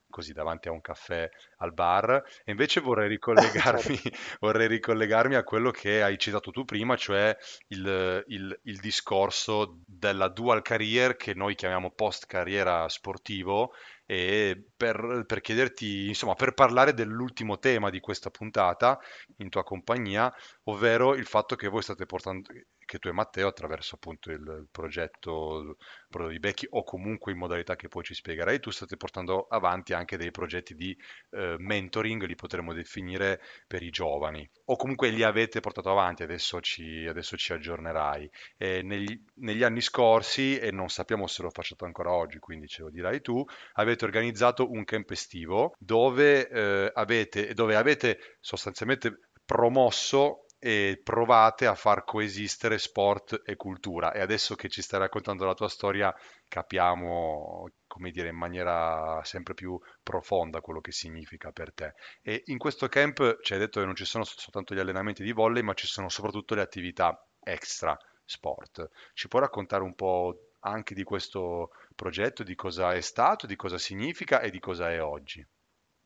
così 0.09 0.33
davanti 0.33 0.67
a 0.67 0.71
un 0.71 0.81
caffè 0.81 1.29
al 1.57 1.73
bar. 1.73 2.23
E 2.43 2.51
invece 2.51 2.79
vorrei 2.81 3.07
ricollegarmi, 3.09 3.99
vorrei 4.39 4.67
ricollegarmi 4.67 5.35
a 5.35 5.43
quello 5.43 5.71
che 5.71 6.01
hai 6.03 6.17
citato 6.17 6.51
tu 6.51 6.65
prima, 6.65 6.95
cioè 6.95 7.35
il, 7.67 8.23
il, 8.27 8.59
il 8.63 8.79
discorso 8.79 9.79
della 9.85 10.27
dual 10.29 10.61
career 10.61 11.15
che 11.15 11.33
noi 11.33 11.55
chiamiamo 11.55 11.91
post 11.91 12.25
carriera 12.25 12.87
sportivo 12.89 13.73
e 14.05 14.63
per, 14.75 15.25
per, 15.27 15.41
chiederti, 15.41 16.07
insomma, 16.07 16.33
per 16.33 16.53
parlare 16.53 16.93
dell'ultimo 16.93 17.59
tema 17.59 17.89
di 17.89 17.99
questa 17.99 18.29
puntata 18.29 18.97
in 19.37 19.49
tua 19.49 19.63
compagnia, 19.63 20.33
ovvero 20.63 21.13
il 21.13 21.25
fatto 21.25 21.55
che 21.55 21.67
voi 21.67 21.81
state 21.81 22.05
portando, 22.05 22.49
che 22.87 22.97
tu 22.97 23.09
e 23.09 23.11
Matteo 23.11 23.47
attraverso 23.47 23.95
appunto 23.95 24.31
il 24.31 24.67
progetto 24.71 25.77
Brodo 26.07 26.33
Becchi 26.39 26.65
o 26.71 26.83
comunque 26.83 27.33
in 27.33 27.37
modalità 27.37 27.75
che 27.75 27.89
poi 27.89 28.03
ci 28.03 28.15
spiegherai, 28.15 28.59
tu 28.59 28.71
state 28.71 28.97
portando 28.97 29.45
avanti 29.49 29.93
anche 29.93 30.17
dei 30.17 30.31
progetti 30.31 30.73
di 30.73 30.97
eh, 31.31 31.55
mentoring, 31.59 32.23
li 32.23 32.35
potremmo 32.35 32.73
definire 32.73 33.41
per 33.67 33.83
i 33.83 33.89
giovani 33.89 34.49
o 34.65 34.75
comunque 34.77 35.09
li 35.09 35.21
avete 35.21 35.59
portato 35.59 35.91
avanti, 35.91 36.23
adesso 36.23 36.59
ci, 36.61 37.05
adesso 37.05 37.37
ci 37.37 37.53
aggiornerai. 37.53 38.29
Negli, 38.57 39.23
negli 39.35 39.63
anni 39.63 39.81
scorsi, 39.81 40.57
e 40.57 40.71
non 40.71 40.89
sappiamo 40.89 41.27
se 41.27 41.41
lo 41.41 41.49
facciate 41.49 41.83
ancora 41.85 42.11
oggi, 42.11 42.39
quindi 42.39 42.67
ce 42.67 42.81
lo 42.83 42.89
dirai 42.89 43.21
tu, 43.21 43.43
avete 43.73 44.05
organizzato 44.05 44.71
un 44.71 44.85
camp 44.85 45.09
estivo 45.11 45.75
dove, 45.77 46.47
eh, 46.47 46.91
avete, 46.93 47.53
dove 47.53 47.75
avete 47.75 48.37
sostanzialmente 48.39 49.19
promosso 49.45 50.46
e 50.59 50.99
provate 51.03 51.65
a 51.67 51.75
far 51.75 52.03
coesistere 52.03 52.77
sport 52.77 53.41
e 53.45 53.55
cultura. 53.55 54.11
E 54.13 54.21
adesso 54.21 54.55
che 54.55 54.69
ci 54.69 54.81
stai 54.81 54.99
raccontando 54.99 55.45
la 55.45 55.53
tua 55.53 55.69
storia, 55.69 56.13
capiamo, 56.47 57.69
come 57.85 58.11
dire, 58.11 58.29
in 58.29 58.35
maniera 58.35 59.21
sempre 59.23 59.53
più 59.53 59.79
profonda 60.01 60.61
quello 60.61 60.81
che 60.81 60.91
significa 60.91 61.51
per 61.51 61.73
te. 61.73 61.93
E 62.21 62.43
in 62.45 62.57
questo 62.57 62.87
camp 62.87 63.39
ci 63.41 63.53
hai 63.53 63.59
detto 63.59 63.79
che 63.79 63.85
non 63.85 63.95
ci 63.95 64.05
sono 64.05 64.23
soltanto 64.23 64.73
gli 64.73 64.79
allenamenti 64.79 65.23
di 65.23 65.31
volley, 65.31 65.61
ma 65.61 65.73
ci 65.73 65.87
sono 65.87 66.09
soprattutto 66.09 66.55
le 66.55 66.61
attività 66.61 67.23
extra 67.43 67.97
sport. 68.25 68.89
Ci 69.13 69.27
puoi 69.27 69.41
raccontare 69.41 69.83
un 69.83 69.95
po' 69.95 70.51
anche 70.61 70.93
di 70.93 71.03
questo 71.03 71.69
progetto, 71.95 72.43
di 72.43 72.55
cosa 72.55 72.93
è 72.93 73.01
stato, 73.01 73.45
di 73.47 73.55
cosa 73.55 73.77
significa 73.77 74.41
e 74.41 74.49
di 74.49 74.59
cosa 74.59 74.91
è 74.91 75.01
oggi? 75.01 75.45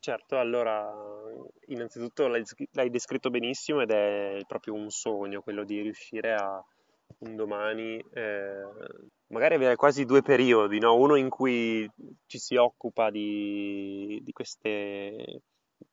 Certo, 0.03 0.39
allora 0.39 0.91
innanzitutto 1.67 2.25
l'hai, 2.25 2.89
descritto 2.89 3.29
benissimo 3.29 3.81
ed 3.81 3.91
è 3.91 4.39
proprio 4.47 4.73
un 4.73 4.89
sogno 4.89 5.43
quello 5.43 5.63
di 5.63 5.79
riuscire 5.79 6.33
a 6.33 6.65
un 7.19 7.35
domani 7.35 8.03
eh, 8.13 8.63
magari 9.27 9.53
avere 9.53 9.75
quasi 9.75 10.05
due 10.05 10.23
periodi, 10.23 10.79
no? 10.79 10.95
uno 10.95 11.17
in 11.17 11.29
cui 11.29 11.87
ci 12.25 12.39
si 12.39 12.55
occupa 12.55 13.11
di, 13.11 14.19
di, 14.23 14.31
queste, 14.31 15.43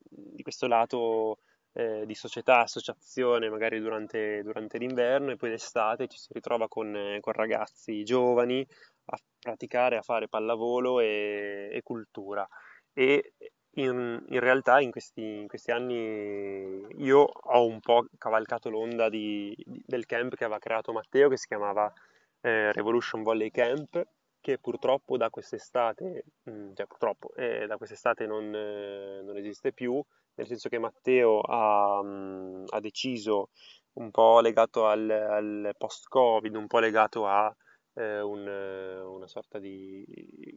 di 0.08 0.42
questo 0.42 0.66
lato 0.66 1.40
eh, 1.74 2.06
di 2.06 2.14
società, 2.14 2.60
associazione, 2.60 3.50
magari 3.50 3.78
durante, 3.78 4.42
durante, 4.42 4.78
l'inverno 4.78 5.32
e 5.32 5.36
poi 5.36 5.50
d'estate 5.50 6.08
ci 6.08 6.16
si 6.16 6.32
ritrova 6.32 6.66
con, 6.66 7.18
con 7.20 7.32
ragazzi 7.34 8.02
giovani 8.04 8.66
a 9.10 9.18
praticare, 9.38 9.98
a 9.98 10.02
fare 10.02 10.28
pallavolo 10.28 11.00
e, 11.00 11.68
e 11.70 11.82
cultura. 11.82 12.48
E 12.94 13.34
in, 13.82 14.24
in 14.28 14.40
realtà 14.40 14.80
in 14.80 14.90
questi, 14.90 15.22
in 15.22 15.48
questi, 15.48 15.70
anni 15.70 16.86
io 16.96 17.20
ho 17.20 17.66
un 17.66 17.80
po' 17.80 18.06
cavalcato 18.18 18.70
l'onda 18.70 19.08
di, 19.08 19.54
di, 19.64 19.82
del 19.86 20.06
camp 20.06 20.34
che 20.34 20.44
aveva 20.44 20.58
creato 20.58 20.92
Matteo 20.92 21.28
che 21.28 21.36
si 21.36 21.46
chiamava 21.46 21.92
eh, 22.40 22.72
Revolution 22.72 23.22
Volley 23.22 23.50
Camp 23.50 24.06
che 24.40 24.58
purtroppo 24.58 25.16
da 25.16 25.30
quest'estate, 25.30 26.24
mm, 26.48 26.72
cioè 26.74 26.86
purtroppo 26.86 27.34
eh, 27.34 27.66
da 27.66 27.76
quest'estate 27.76 28.26
non, 28.26 28.54
eh, 28.54 29.22
non, 29.22 29.36
esiste 29.36 29.72
più, 29.72 30.02
nel 30.34 30.46
senso 30.46 30.68
che 30.68 30.78
Matteo 30.78 31.40
ha, 31.40 32.00
mm, 32.02 32.64
ha 32.68 32.80
deciso 32.80 33.50
un 33.94 34.10
po' 34.10 34.40
legato 34.40 34.86
al, 34.86 35.10
al 35.10 35.74
post-Covid, 35.76 36.54
un 36.54 36.66
po' 36.66 36.78
legato 36.78 37.26
a 37.26 37.54
eh, 37.98 38.20
un, 38.20 38.46
una 38.46 39.26
sorta 39.26 39.58
di 39.58 40.04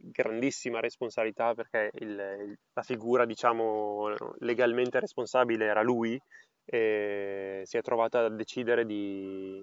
grandissima 0.04 0.78
responsabilità 0.78 1.54
perché 1.54 1.90
il, 1.94 2.56
la 2.72 2.82
figura 2.82 3.24
diciamo 3.24 4.14
legalmente 4.38 5.00
responsabile 5.00 5.66
era 5.66 5.82
lui 5.82 6.20
e 6.64 7.62
si 7.64 7.76
è 7.76 7.82
trovata 7.82 8.26
a 8.26 8.30
decidere 8.30 8.86
di, 8.86 9.60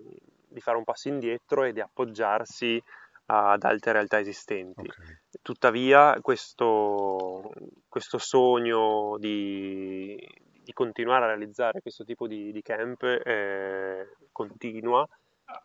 di 0.47 0.59
fare 0.59 0.77
un 0.77 0.83
passo 0.83 1.07
indietro 1.07 1.63
e 1.63 1.71
di 1.71 1.79
appoggiarsi 1.79 2.81
ad 3.27 3.63
altre 3.63 3.93
realtà 3.93 4.19
esistenti. 4.19 4.81
Okay. 4.81 5.19
Tuttavia 5.41 6.17
questo, 6.19 7.51
questo 7.87 8.17
sogno 8.17 9.17
di, 9.19 10.17
di, 10.63 10.73
continuare 10.73 11.25
a 11.25 11.27
realizzare 11.27 11.79
questo 11.79 12.03
tipo 12.03 12.27
di, 12.27 12.51
di 12.51 12.61
camp 12.61 13.03
eh, 13.03 14.15
continua 14.31 15.07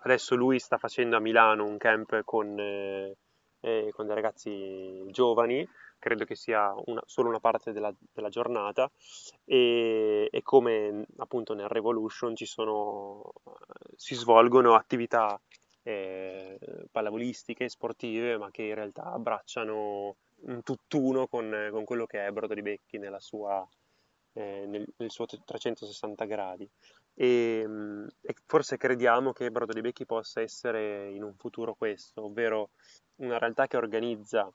adesso 0.02 0.34
lui 0.34 0.58
sta 0.58 0.78
facendo 0.78 1.16
a 1.16 1.20
Milano 1.20 1.64
un 1.64 1.76
camp 1.76 2.22
con, 2.24 2.58
eh, 2.58 3.16
eh, 3.60 3.90
con 3.94 4.06
dei 4.06 4.14
ragazzi 4.14 5.04
giovani, 5.10 5.66
credo 5.98 6.24
che 6.24 6.34
sia 6.34 6.74
una, 6.86 7.02
solo 7.06 7.28
una 7.28 7.40
parte 7.40 7.72
della, 7.72 7.92
della 8.12 8.28
giornata. 8.28 8.90
E, 9.44 10.28
e, 10.30 10.42
come 10.42 11.06
appunto 11.16 11.54
nel 11.54 11.68
Revolution 11.68 12.36
ci 12.36 12.46
sono, 12.46 13.32
si 13.96 14.14
svolgono 14.14 14.74
attività 14.74 15.40
eh, 15.82 16.58
pallavolistiche, 16.90 17.68
sportive, 17.68 18.36
ma 18.38 18.50
che 18.50 18.62
in 18.62 18.74
realtà 18.74 19.04
abbracciano 19.04 20.16
un 20.46 20.62
tutt'uno 20.62 21.26
con, 21.26 21.68
con 21.70 21.84
quello 21.84 22.06
che 22.06 22.26
è 22.26 22.30
Brodo 22.30 22.54
di 22.54 22.62
Becchi 22.62 22.98
nella 22.98 23.20
sua, 23.20 23.66
eh, 24.34 24.64
nel, 24.66 24.86
nel, 24.96 25.10
suo 25.10 25.26
360 25.26 26.24
gradi 26.26 26.68
e, 27.14 27.60
ehm, 27.64 28.08
e 28.20 28.34
forse 28.46 28.76
crediamo 28.76 29.32
che 29.32 29.50
Brodo 29.50 29.72
di 29.72 29.80
Becchi 29.80 30.06
possa 30.06 30.40
essere 30.40 31.10
in 31.10 31.22
un 31.22 31.34
futuro 31.34 31.74
questo, 31.74 32.24
ovvero 32.24 32.70
una 33.16 33.38
realtà 33.38 33.66
che 33.66 33.76
organizza 33.76 34.50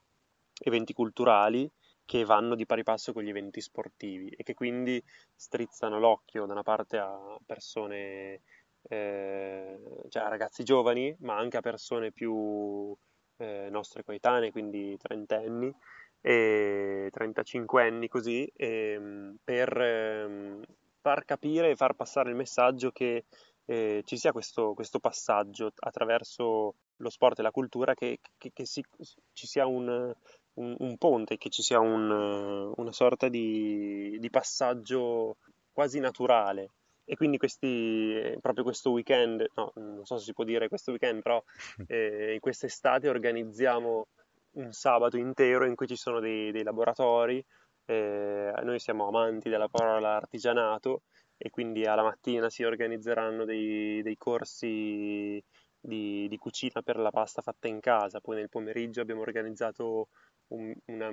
eventi 0.62 0.92
culturali 0.92 1.70
che 2.04 2.24
vanno 2.24 2.54
di 2.54 2.66
pari 2.66 2.82
passo 2.82 3.12
con 3.12 3.22
gli 3.22 3.28
eventi 3.28 3.60
sportivi 3.60 4.28
e 4.30 4.42
che 4.42 4.54
quindi 4.54 5.02
strizzano 5.34 5.98
l'occhio 6.00 6.44
da 6.44 6.52
una 6.52 6.62
parte 6.62 6.98
a 6.98 7.38
persone, 7.46 8.40
eh, 8.88 9.78
cioè 10.08 10.22
a 10.24 10.28
ragazzi 10.28 10.64
giovani, 10.64 11.14
ma 11.20 11.36
anche 11.38 11.56
a 11.58 11.60
persone 11.60 12.10
più 12.10 12.94
eh, 13.36 13.68
nostre 13.70 14.02
coetanee, 14.02 14.50
quindi 14.50 14.96
trentenni 14.98 15.72
e 16.20 17.08
35 17.12 17.82
anni 17.86 18.08
così, 18.08 18.50
ehm, 18.56 19.36
per 19.44 19.80
ehm, 19.80 20.62
far 21.00 21.24
capire 21.24 21.70
e 21.70 21.76
far 21.76 21.94
passare 21.94 22.30
il 22.30 22.36
messaggio 22.36 22.90
che 22.90 23.24
eh, 23.66 24.02
ci 24.04 24.16
sia 24.16 24.32
questo, 24.32 24.74
questo, 24.74 24.98
passaggio 24.98 25.72
attraverso 25.78 26.74
lo 26.96 27.10
sport 27.10 27.38
e 27.38 27.42
la 27.42 27.50
cultura, 27.50 27.94
che, 27.94 28.18
che, 28.36 28.50
che 28.52 28.66
si, 28.66 28.84
ci 29.32 29.46
sia 29.46 29.66
un, 29.66 30.12
un, 30.54 30.76
un, 30.78 30.96
ponte, 30.98 31.36
che 31.36 31.50
ci 31.50 31.62
sia 31.62 31.78
un, 31.78 32.72
una 32.74 32.92
sorta 32.92 33.28
di, 33.28 34.16
di, 34.18 34.30
passaggio 34.30 35.36
quasi 35.72 36.00
naturale. 36.00 36.70
E 37.04 37.16
quindi 37.16 37.38
questi, 37.38 38.36
proprio 38.40 38.64
questo 38.64 38.90
weekend, 38.90 39.44
no, 39.54 39.72
non 39.76 40.04
so 40.04 40.18
se 40.18 40.24
si 40.26 40.32
può 40.32 40.44
dire 40.44 40.68
questo 40.68 40.90
weekend, 40.90 41.22
però 41.22 41.42
eh, 41.86 42.34
in 42.34 42.40
quest'estate 42.40 43.08
organizziamo 43.08 44.06
un 44.52 44.72
sabato 44.72 45.16
intero 45.16 45.64
in 45.64 45.76
cui 45.76 45.86
ci 45.86 45.96
sono 45.96 46.18
dei, 46.18 46.50
dei 46.50 46.64
laboratori 46.64 47.44
eh, 47.90 48.52
noi 48.62 48.78
siamo 48.78 49.08
amanti 49.08 49.48
della 49.48 49.68
parola 49.68 50.14
artigianato 50.14 51.02
e 51.36 51.50
quindi 51.50 51.84
alla 51.86 52.04
mattina 52.04 52.48
si 52.48 52.62
organizzeranno 52.62 53.44
dei, 53.44 54.00
dei 54.02 54.16
corsi 54.16 55.42
di, 55.80 56.28
di, 56.28 56.36
cucina 56.36 56.82
per 56.82 56.98
la 56.98 57.10
pasta 57.10 57.42
fatta 57.42 57.66
in 57.66 57.80
casa, 57.80 58.20
poi 58.20 58.36
nel 58.36 58.48
pomeriggio 58.48 59.00
abbiamo 59.00 59.22
organizzato 59.22 60.08
un, 60.48 60.72
una, 60.86 61.10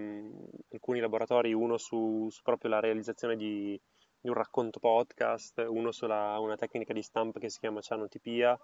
alcuni 0.72 1.00
laboratori, 1.00 1.52
uno 1.52 1.78
su, 1.78 2.28
su, 2.30 2.42
proprio 2.44 2.70
la 2.70 2.80
realizzazione 2.80 3.36
di, 3.36 3.80
di 4.20 4.30
un 4.30 4.36
racconto 4.36 4.80
podcast, 4.80 5.66
uno 5.68 5.92
sulla 5.92 6.38
una 6.40 6.58
tecnica 6.58 6.94
di 6.94 7.02
stampa 7.02 7.40
che 7.40 7.50
si 7.50 7.60
chiama 7.60 7.82
cianotipia 7.82 8.56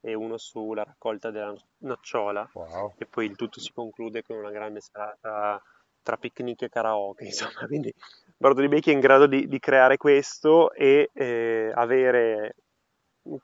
e 0.00 0.14
uno 0.14 0.38
sulla 0.38 0.82
raccolta 0.82 1.30
della 1.30 1.54
nocciola 1.82 2.50
wow. 2.54 2.94
e 2.96 3.06
poi 3.06 3.26
il 3.26 3.36
tutto 3.36 3.60
si 3.60 3.70
conclude 3.72 4.22
con 4.22 4.38
una 4.38 4.50
grande 4.50 4.80
serata 4.80 5.62
tra 6.02 6.16
picnic 6.16 6.62
e 6.62 6.68
karaoke, 6.68 7.24
insomma, 7.30 7.66
quindi 7.66 7.92
Bordo 8.36 8.60
di 8.60 8.68
Becchi 8.68 8.90
è 8.90 8.94
in 8.94 9.00
grado 9.00 9.26
di, 9.26 9.46
di 9.48 9.58
creare 9.58 9.96
questo 9.96 10.72
e 10.72 11.10
eh, 11.12 11.70
avere 11.74 12.56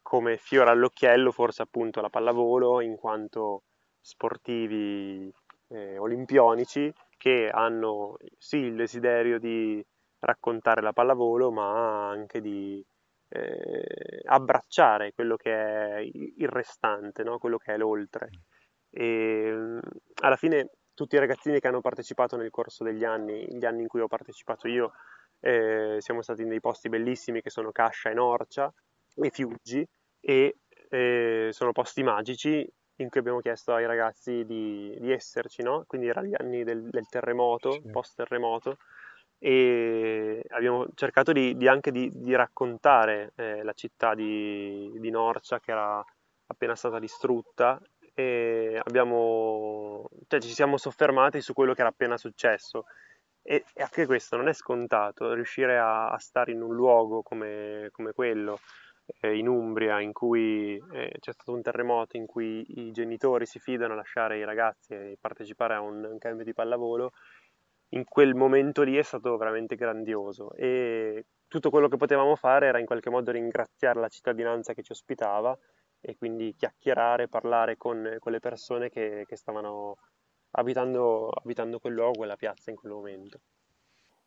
come 0.02 0.38
fiore 0.38 0.70
all'occhiello 0.70 1.30
forse 1.32 1.62
appunto 1.62 2.00
la 2.00 2.08
pallavolo 2.08 2.80
in 2.80 2.96
quanto 2.96 3.64
sportivi 4.00 5.30
eh, 5.68 5.98
olimpionici 5.98 6.92
che 7.18 7.50
hanno 7.50 8.16
sì 8.38 8.56
il 8.56 8.74
desiderio 8.74 9.38
di 9.38 9.84
raccontare 10.20 10.80
la 10.80 10.92
pallavolo 10.92 11.50
ma 11.50 12.08
anche 12.08 12.40
di 12.40 12.84
eh, 13.28 14.22
abbracciare 14.24 15.12
quello 15.12 15.36
che 15.36 15.52
è 15.52 15.98
il 15.98 16.48
restante, 16.48 17.22
no? 17.22 17.38
quello 17.38 17.58
che 17.58 17.74
è 17.74 17.76
l'oltre. 17.76 18.30
E 18.90 19.80
alla 20.22 20.36
fine 20.36 20.70
tutti 20.96 21.14
i 21.14 21.18
ragazzini 21.18 21.60
che 21.60 21.68
hanno 21.68 21.82
partecipato 21.82 22.36
nel 22.36 22.50
corso 22.50 22.82
degli 22.82 23.04
anni, 23.04 23.46
gli 23.54 23.66
anni 23.66 23.82
in 23.82 23.88
cui 23.88 24.00
ho 24.00 24.08
partecipato 24.08 24.66
io, 24.66 24.92
eh, 25.40 25.96
siamo 25.98 26.22
stati 26.22 26.42
in 26.42 26.48
dei 26.48 26.60
posti 26.60 26.88
bellissimi 26.88 27.42
che 27.42 27.50
sono 27.50 27.70
Cascia 27.70 28.10
e 28.10 28.14
Norcia 28.14 28.72
e 29.14 29.30
Fiuggi 29.30 29.86
e 30.18 30.56
eh, 30.88 31.48
sono 31.52 31.72
posti 31.72 32.02
magici 32.02 32.66
in 32.96 33.10
cui 33.10 33.20
abbiamo 33.20 33.40
chiesto 33.40 33.74
ai 33.74 33.84
ragazzi 33.84 34.46
di, 34.46 34.96
di 34.98 35.12
esserci, 35.12 35.62
no? 35.62 35.84
quindi 35.86 36.08
erano 36.08 36.28
gli 36.28 36.34
anni 36.36 36.64
del, 36.64 36.88
del 36.88 37.06
terremoto, 37.08 37.72
sì. 37.72 37.90
post 37.90 38.16
terremoto 38.16 38.78
e 39.38 40.42
abbiamo 40.48 40.86
cercato 40.94 41.32
di, 41.32 41.58
di 41.58 41.68
anche 41.68 41.90
di, 41.90 42.10
di 42.10 42.34
raccontare 42.34 43.32
eh, 43.36 43.62
la 43.62 43.74
città 43.74 44.14
di, 44.14 44.90
di 44.98 45.10
Norcia 45.10 45.60
che 45.60 45.72
era 45.72 46.02
appena 46.46 46.74
stata 46.74 46.98
distrutta 46.98 47.78
e 48.18 48.80
abbiamo, 48.82 50.08
cioè, 50.26 50.40
ci 50.40 50.48
siamo 50.48 50.78
soffermati 50.78 51.42
su 51.42 51.52
quello 51.52 51.74
che 51.74 51.80
era 51.80 51.90
appena 51.90 52.16
successo. 52.16 52.86
E, 53.42 53.64
e 53.74 53.82
anche 53.82 54.06
questo 54.06 54.36
non 54.36 54.48
è 54.48 54.54
scontato, 54.54 55.34
riuscire 55.34 55.78
a, 55.78 56.08
a 56.08 56.18
stare 56.18 56.52
in 56.52 56.62
un 56.62 56.74
luogo 56.74 57.22
come, 57.22 57.90
come 57.92 58.12
quello, 58.12 58.58
eh, 59.20 59.36
in 59.36 59.48
Umbria, 59.48 60.00
in 60.00 60.12
cui 60.12 60.82
eh, 60.92 61.16
c'è 61.20 61.32
stato 61.32 61.52
un 61.52 61.60
terremoto, 61.60 62.16
in 62.16 62.24
cui 62.26 62.64
i 62.88 62.90
genitori 62.90 63.44
si 63.44 63.58
fidano 63.58 63.92
a 63.92 63.96
lasciare 63.96 64.38
i 64.38 64.44
ragazzi 64.44 64.94
e 64.94 65.18
partecipare 65.20 65.74
a 65.74 65.80
un, 65.80 66.02
un 66.02 66.18
cambio 66.18 66.44
di 66.44 66.54
pallavolo, 66.54 67.12
in 67.90 68.04
quel 68.04 68.34
momento 68.34 68.82
lì 68.82 68.96
è 68.96 69.02
stato 69.02 69.36
veramente 69.36 69.76
grandioso 69.76 70.52
e 70.54 71.26
tutto 71.46 71.70
quello 71.70 71.88
che 71.88 71.96
potevamo 71.96 72.34
fare 72.34 72.66
era 72.66 72.78
in 72.80 72.86
qualche 72.86 73.10
modo 73.10 73.30
ringraziare 73.30 74.00
la 74.00 74.08
cittadinanza 74.08 74.72
che 74.72 74.82
ci 74.82 74.92
ospitava 74.92 75.56
e 76.08 76.16
quindi 76.16 76.54
chiacchierare, 76.56 77.26
parlare 77.26 77.76
con, 77.76 78.16
con 78.20 78.30
le 78.30 78.38
persone 78.38 78.88
che, 78.90 79.24
che 79.26 79.36
stavano 79.36 79.96
abitando, 80.52 81.30
abitando 81.30 81.80
quel 81.80 81.94
luogo, 81.94 82.18
quella 82.18 82.36
piazza 82.36 82.70
in 82.70 82.76
quel 82.76 82.92
momento. 82.92 83.40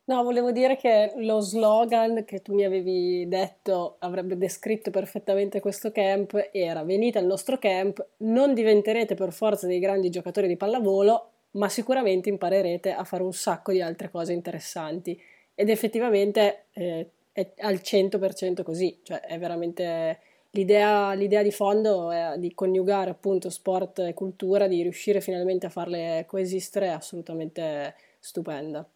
No, 0.04 0.22
volevo 0.22 0.52
dire 0.52 0.76
che 0.76 1.12
lo 1.16 1.40
slogan 1.40 2.24
che 2.26 2.42
tu 2.42 2.52
mi 2.52 2.64
avevi 2.64 3.26
detto 3.28 3.96
avrebbe 4.00 4.36
descritto 4.36 4.90
perfettamente 4.90 5.60
questo 5.60 5.90
camp 5.90 6.50
era 6.52 6.82
venite 6.82 7.18
al 7.18 7.24
nostro 7.24 7.56
camp, 7.58 8.04
non 8.18 8.52
diventerete 8.52 9.14
per 9.14 9.32
forza 9.32 9.66
dei 9.66 9.78
grandi 9.78 10.10
giocatori 10.10 10.48
di 10.48 10.56
pallavolo, 10.56 11.30
ma 11.52 11.68
sicuramente 11.70 12.28
imparerete 12.28 12.92
a 12.92 13.04
fare 13.04 13.22
un 13.22 13.32
sacco 13.32 13.72
di 13.72 13.80
altre 13.80 14.10
cose 14.10 14.34
interessanti. 14.34 15.18
Ed 15.54 15.70
effettivamente 15.70 16.66
eh, 16.72 17.10
è 17.32 17.52
al 17.60 17.76
100% 17.76 18.62
così, 18.62 19.00
cioè 19.02 19.20
è 19.20 19.38
veramente 19.38 20.18
l'idea, 20.50 21.12
l'idea 21.12 21.42
di 21.42 21.52
fondo 21.52 22.10
è 22.10 22.34
di 22.38 22.54
coniugare 22.54 23.10
appunto 23.10 23.50
sport 23.50 24.00
e 24.00 24.14
cultura, 24.14 24.66
di 24.66 24.82
riuscire 24.82 25.20
finalmente 25.20 25.66
a 25.66 25.70
farle 25.70 26.24
coesistere 26.26 26.86
è 26.86 26.90
assolutamente 26.90 27.94
stupenda. 28.18 28.88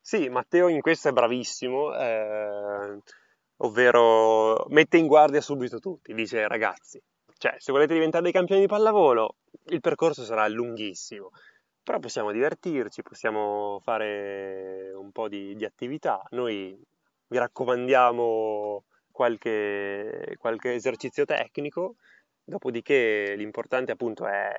Sì, 0.00 0.28
Matteo 0.28 0.68
in 0.68 0.80
questo 0.80 1.08
è 1.08 1.12
bravissimo, 1.12 1.96
eh, 1.96 2.98
ovvero 3.58 4.66
mette 4.68 4.98
in 4.98 5.06
guardia 5.06 5.40
subito 5.40 5.80
tutti, 5.80 6.14
dice 6.14 6.46
ragazzi, 6.46 7.02
cioè 7.38 7.56
se 7.58 7.72
volete 7.72 7.94
diventare 7.94 8.22
dei 8.22 8.32
campioni 8.32 8.60
di 8.60 8.66
pallavolo 8.68 9.36
il 9.68 9.80
percorso 9.80 10.22
sarà 10.22 10.46
lunghissimo, 10.46 11.30
però 11.82 11.98
possiamo 11.98 12.30
divertirci, 12.30 13.02
possiamo 13.02 13.80
fare 13.82 14.92
un 14.94 15.10
po' 15.10 15.28
di, 15.28 15.56
di 15.56 15.64
attività, 15.64 16.22
noi 16.30 16.80
vi 17.28 17.38
raccomandiamo 17.38 18.84
qualche, 19.16 20.36
qualche 20.38 20.74
esercizio 20.74 21.24
tecnico, 21.24 21.96
dopodiché 22.44 23.34
l'importante 23.34 23.90
appunto 23.90 24.26
è 24.26 24.52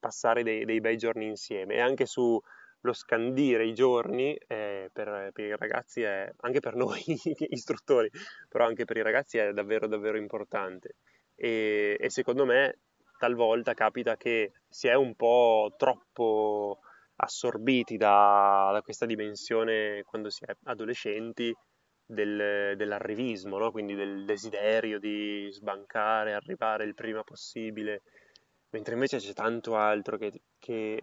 passare 0.00 0.42
dei, 0.42 0.64
dei 0.64 0.80
bei 0.80 0.96
giorni 0.96 1.26
insieme. 1.26 1.74
E 1.74 1.80
anche 1.80 2.04
su 2.04 2.36
lo 2.80 2.92
scandire 2.92 3.64
i 3.64 3.74
giorni 3.74 4.36
eh, 4.48 4.90
per, 4.92 5.30
per, 5.32 5.44
i 5.44 5.56
ragazzi 5.56 6.02
è, 6.02 6.28
anche 6.40 6.58
per 6.58 6.74
noi 6.74 7.00
istruttori, 7.50 8.10
però 8.48 8.66
anche 8.66 8.84
per 8.84 8.96
i 8.96 9.02
ragazzi 9.02 9.38
è 9.38 9.52
davvero 9.52 9.86
davvero 9.86 10.18
importante. 10.18 10.96
E, 11.36 11.96
e 12.00 12.10
secondo 12.10 12.44
me 12.44 12.80
talvolta 13.18 13.72
capita 13.72 14.16
che 14.16 14.50
si 14.68 14.88
è 14.88 14.94
un 14.94 15.14
po' 15.14 15.74
troppo 15.76 16.80
assorbiti 17.18 17.96
da, 17.96 18.70
da 18.72 18.82
questa 18.82 19.06
dimensione 19.06 20.02
quando 20.04 20.28
si 20.28 20.44
è 20.44 20.54
adolescenti 20.64 21.54
del, 22.06 22.74
dell'arrivismo, 22.76 23.58
no? 23.58 23.70
quindi 23.70 23.94
del 23.94 24.24
desiderio 24.24 24.98
di 24.98 25.48
sbancare, 25.50 26.32
arrivare 26.32 26.84
il 26.84 26.94
prima 26.94 27.22
possibile, 27.24 28.02
mentre 28.70 28.94
invece 28.94 29.18
c'è 29.18 29.32
tanto 29.32 29.76
altro 29.76 30.16
che, 30.16 30.40
che 30.58 30.96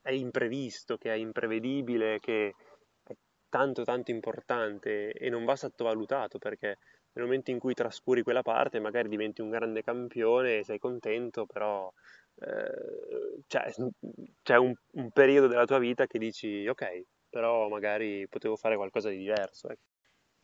è 0.00 0.10
imprevisto, 0.10 0.96
che 0.96 1.12
è 1.12 1.16
imprevedibile, 1.16 2.18
che 2.18 2.54
è 3.02 3.12
tanto 3.48 3.84
tanto 3.84 4.10
importante 4.10 5.12
e 5.12 5.30
non 5.30 5.44
va 5.44 5.56
sottovalutato 5.56 6.38
perché 6.38 6.78
nel 7.12 7.24
momento 7.24 7.50
in 7.50 7.58
cui 7.58 7.74
trascuri 7.74 8.22
quella 8.22 8.42
parte 8.42 8.80
magari 8.80 9.08
diventi 9.08 9.40
un 9.40 9.50
grande 9.50 9.82
campione 9.82 10.58
e 10.58 10.64
sei 10.64 10.78
contento, 10.78 11.46
però 11.46 11.90
eh, 12.40 13.42
c'è, 13.46 13.72
c'è 14.42 14.56
un, 14.56 14.74
un, 14.92 15.10
periodo 15.10 15.46
della 15.46 15.64
tua 15.64 15.78
vita 15.78 16.06
che 16.06 16.18
dici 16.18 16.66
ok, 16.66 17.04
però 17.34 17.68
magari 17.68 18.28
potevo 18.28 18.54
fare 18.54 18.76
qualcosa 18.76 19.08
di 19.08 19.16
diverso. 19.16 19.68
Ecco. 19.68 19.82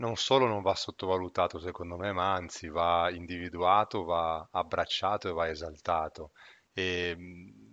Non 0.01 0.17
solo 0.17 0.47
non 0.47 0.61
va 0.61 0.75
sottovalutato 0.75 1.61
secondo 1.61 1.97
me, 1.97 2.11
ma 2.13 2.33
anzi 2.33 2.69
va 2.69 3.09
individuato, 3.13 4.03
va 4.03 4.49
abbracciato 4.51 5.29
e 5.29 5.33
va 5.33 5.49
esaltato. 5.49 6.33
E 6.73 7.15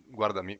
guarda, 0.05 0.43
mi, 0.43 0.59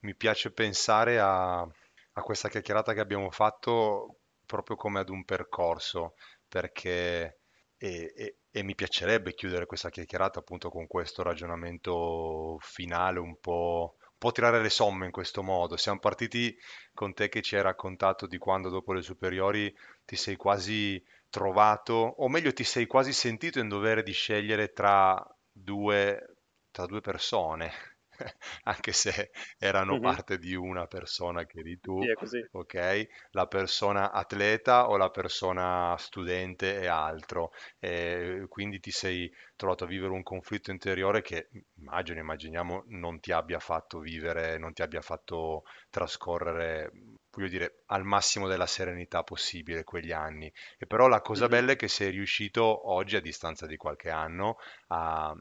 mi 0.00 0.14
piace 0.14 0.52
pensare 0.52 1.18
a, 1.18 1.60
a 1.60 2.22
questa 2.22 2.50
chiacchierata 2.50 2.92
che 2.92 3.00
abbiamo 3.00 3.30
fatto 3.30 4.18
proprio 4.44 4.76
come 4.76 5.00
ad 5.00 5.08
un 5.08 5.24
percorso, 5.24 6.16
perché 6.46 7.38
e, 7.78 8.12
e, 8.14 8.36
e, 8.50 8.62
mi 8.62 8.74
piacerebbe 8.74 9.32
chiudere 9.32 9.64
questa 9.64 9.88
chiacchierata 9.88 10.40
appunto 10.40 10.68
con 10.68 10.86
questo 10.86 11.22
ragionamento 11.22 12.58
finale 12.60 13.20
un 13.20 13.38
po', 13.40 13.96
po' 14.18 14.32
tirare 14.32 14.60
le 14.60 14.70
somme 14.70 15.06
in 15.06 15.12
questo 15.12 15.42
modo. 15.42 15.76
Siamo 15.76 15.98
partiti 15.98 16.56
con 16.94 17.14
te 17.14 17.28
che 17.28 17.42
ci 17.42 17.56
hai 17.56 17.62
raccontato 17.62 18.26
di 18.26 18.38
quando 18.38 18.68
dopo 18.68 18.92
le 18.92 19.02
superiori 19.02 19.74
ti 20.04 20.16
sei 20.16 20.36
quasi 20.36 21.02
trovato, 21.28 21.92
o 21.94 22.28
meglio 22.28 22.52
ti 22.52 22.64
sei 22.64 22.86
quasi 22.86 23.12
sentito 23.12 23.58
in 23.58 23.68
dovere 23.68 24.02
di 24.02 24.12
scegliere 24.12 24.72
tra 24.72 25.24
due, 25.50 26.36
tra 26.70 26.86
due 26.86 27.00
persone, 27.00 27.72
anche 28.64 28.92
se 28.92 29.30
erano 29.58 29.98
Mhm. 29.98 29.98
parte 29.98 30.38
di 30.38 30.54
una 30.54 30.86
persona 30.86 31.44
che 31.46 31.60
eri 31.60 31.80
tu, 31.80 32.08
Sì, 32.26 32.42
ok? 32.52 33.06
La 33.30 33.46
persona 33.46 34.10
atleta 34.12 34.88
o 34.88 34.96
la 34.96 35.10
persona 35.10 35.94
studente 35.98 36.80
e 36.80 36.86
altro. 36.86 37.50
E 37.78 38.46
quindi 38.48 38.80
ti 38.80 38.90
sei 38.90 39.30
trovato 39.56 39.84
a 39.84 39.86
vivere 39.86 40.12
un 40.12 40.22
conflitto 40.22 40.70
interiore 40.70 41.22
che 41.22 41.48
immagino, 41.76 42.20
immaginiamo, 42.20 42.84
non 42.88 43.20
ti 43.20 43.32
abbia 43.32 43.58
fatto 43.58 43.98
vivere, 44.00 44.58
non 44.58 44.72
ti 44.72 44.82
abbia 44.82 45.00
fatto 45.02 45.62
trascorrere, 45.90 46.90
voglio 47.30 47.48
dire, 47.48 47.82
al 47.86 48.04
massimo 48.04 48.48
della 48.48 48.66
serenità 48.66 49.22
possibile 49.22 49.84
quegli 49.84 50.12
anni. 50.12 50.52
E 50.78 50.86
però 50.86 51.08
la 51.08 51.20
cosa 51.20 51.48
bella 51.48 51.72
è 51.72 51.76
che 51.76 51.88
sei 51.88 52.10
riuscito 52.10 52.90
oggi, 52.90 53.16
a 53.16 53.20
distanza 53.20 53.66
di 53.66 53.76
qualche 53.76 54.10
anno, 54.10 54.56
a 54.88 55.34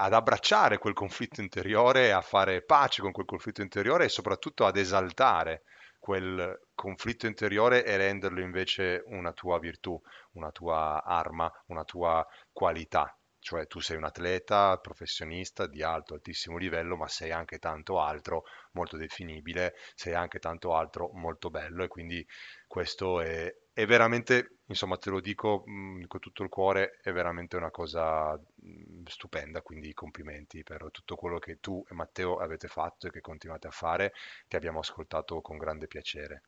ad 0.00 0.12
abbracciare 0.12 0.78
quel 0.78 0.94
conflitto 0.94 1.40
interiore, 1.40 2.12
a 2.12 2.20
fare 2.20 2.62
pace 2.62 3.02
con 3.02 3.10
quel 3.10 3.26
conflitto 3.26 3.62
interiore 3.62 4.04
e 4.04 4.08
soprattutto 4.08 4.64
ad 4.64 4.76
esaltare 4.76 5.62
quel 5.98 6.68
conflitto 6.74 7.26
interiore 7.26 7.84
e 7.84 7.96
renderlo 7.96 8.40
invece 8.40 9.02
una 9.06 9.32
tua 9.32 9.58
virtù, 9.58 10.00
una 10.32 10.52
tua 10.52 11.02
arma, 11.02 11.50
una 11.66 11.82
tua 11.82 12.24
qualità. 12.52 13.12
Cioè 13.40 13.66
tu 13.66 13.80
sei 13.80 13.96
un 13.96 14.04
atleta 14.04 14.76
professionista 14.78 15.66
di 15.66 15.82
alto, 15.82 16.14
altissimo 16.14 16.58
livello, 16.58 16.96
ma 16.96 17.08
sei 17.08 17.32
anche 17.32 17.58
tanto 17.58 18.00
altro 18.00 18.44
molto 18.72 18.96
definibile, 18.96 19.74
sei 19.94 20.14
anche 20.14 20.38
tanto 20.38 20.74
altro 20.74 21.10
molto 21.14 21.50
bello 21.50 21.82
e 21.82 21.88
quindi 21.88 22.24
questo 22.68 23.20
è, 23.20 23.52
è 23.72 23.84
veramente, 23.86 24.58
insomma, 24.66 24.96
te 24.98 25.10
lo 25.10 25.20
dico 25.20 25.62
mh, 25.66 26.06
con 26.06 26.20
tutto 26.20 26.42
il 26.44 26.48
cuore, 26.48 26.98
è 27.02 27.10
veramente 27.12 27.56
una 27.56 27.70
cosa 27.72 28.34
mh, 28.36 29.02
stupenda, 29.06 29.62
quindi 29.62 29.92
complimenti 29.94 30.62
per 30.62 30.88
tutto 30.92 31.16
quello 31.16 31.38
che 31.40 31.58
tu 31.60 31.84
e 31.88 31.94
Matteo 31.94 32.36
avete 32.36 32.68
fatto 32.68 33.08
e 33.08 33.10
che 33.10 33.20
continuate 33.20 33.66
a 33.66 33.70
fare, 33.72 34.12
che 34.46 34.56
abbiamo 34.56 34.78
ascoltato 34.80 35.40
con 35.40 35.58
grande 35.58 35.88
piacere. 35.88 36.42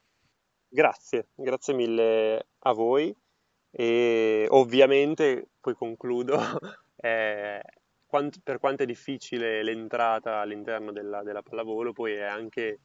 Grazie, 0.72 1.28
grazie 1.34 1.74
mille 1.74 2.46
a 2.60 2.72
voi 2.72 3.14
e 3.70 4.46
ovviamente, 4.50 5.50
poi 5.60 5.74
concludo, 5.74 6.36
eh, 6.96 7.60
quant- 8.06 8.40
per 8.42 8.58
quanto 8.58 8.82
è 8.84 8.86
difficile 8.86 9.62
l'entrata 9.64 10.38
all'interno 10.40 10.92
della, 10.92 11.22
della 11.22 11.42
pallavolo, 11.42 11.92
poi 11.92 12.14
è 12.14 12.22
anche, 12.22 12.80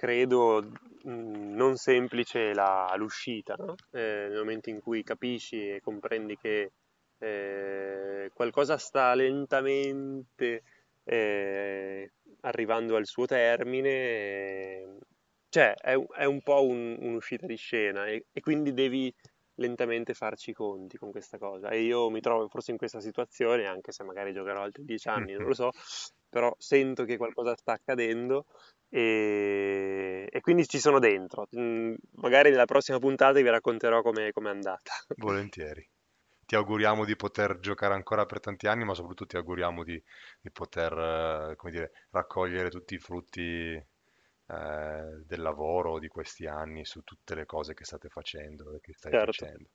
credo, 0.00 0.62
mh, 1.04 1.54
non 1.54 1.76
semplice 1.76 2.54
la- 2.54 2.92
l'uscita, 2.96 3.54
no? 3.58 3.74
Eh, 3.90 4.26
nel 4.30 4.38
momento 4.38 4.70
in 4.70 4.80
cui 4.80 5.02
capisci 5.02 5.68
e 5.68 5.80
comprendi 5.82 6.36
che 6.38 6.72
eh, 7.18 8.30
qualcosa 8.32 8.78
sta 8.78 9.12
lentamente 9.14 10.62
eh, 11.04 12.12
arrivando 12.40 12.96
al 12.96 13.04
suo 13.06 13.26
termine, 13.26 13.90
eh, 13.90 14.96
cioè 15.50 15.74
è, 15.74 15.96
è 16.16 16.24
un 16.24 16.40
po' 16.42 16.64
un- 16.64 16.96
un'uscita 17.00 17.46
di 17.46 17.56
scena 17.56 18.06
e, 18.06 18.26
e 18.32 18.40
quindi 18.40 18.72
devi 18.72 19.12
lentamente 19.60 20.14
farci 20.14 20.50
i 20.50 20.54
conti 20.54 20.98
con 20.98 21.10
questa 21.10 21.38
cosa. 21.38 21.68
E 21.68 21.82
io 21.82 22.10
mi 22.10 22.20
trovo 22.20 22.48
forse 22.48 22.72
in 22.72 22.76
questa 22.76 23.00
situazione, 23.00 23.66
anche 23.66 23.92
se 23.92 24.02
magari 24.02 24.32
giocherò 24.32 24.62
altri 24.62 24.84
dieci 24.84 25.08
anni, 25.08 25.32
non 25.34 25.44
lo 25.46 25.54
so, 25.54 25.70
però 26.28 26.52
sento 26.58 27.04
che 27.04 27.16
qualcosa 27.16 27.54
sta 27.56 27.72
accadendo 27.72 28.46
e, 28.88 30.26
e 30.30 30.40
quindi 30.40 30.66
ci 30.66 30.80
sono 30.80 30.98
dentro. 30.98 31.46
Mm, 31.56 31.94
Magari 32.16 32.50
nella 32.50 32.64
prossima 32.64 32.98
puntata 32.98 33.40
vi 33.40 33.48
racconterò 33.48 34.02
come 34.02 34.28
è 34.28 34.48
andata. 34.48 34.92
Volentieri. 35.16 35.88
Ti 36.46 36.56
auguriamo 36.56 37.04
di 37.04 37.14
poter 37.14 37.60
giocare 37.60 37.94
ancora 37.94 38.26
per 38.26 38.40
tanti 38.40 38.66
anni, 38.66 38.84
ma 38.84 38.94
soprattutto 38.94 39.26
ti 39.26 39.36
auguriamo 39.36 39.84
di, 39.84 40.02
di 40.40 40.50
poter, 40.50 41.50
eh, 41.52 41.56
come 41.56 41.70
dire, 41.70 41.92
raccogliere 42.10 42.70
tutti 42.70 42.94
i 42.94 42.98
frutti 42.98 43.80
eh, 44.50 45.22
del 45.26 45.40
lavoro 45.40 45.98
di 45.98 46.08
questi 46.08 46.46
anni 46.46 46.84
su 46.84 47.02
tutte 47.02 47.34
le 47.34 47.46
cose 47.46 47.74
che 47.74 47.84
state 47.84 48.08
facendo 48.08 48.74
e 48.74 48.80
che 48.80 48.92
stai 48.94 49.12
Certo. 49.12 49.32
facendo. 49.32 49.68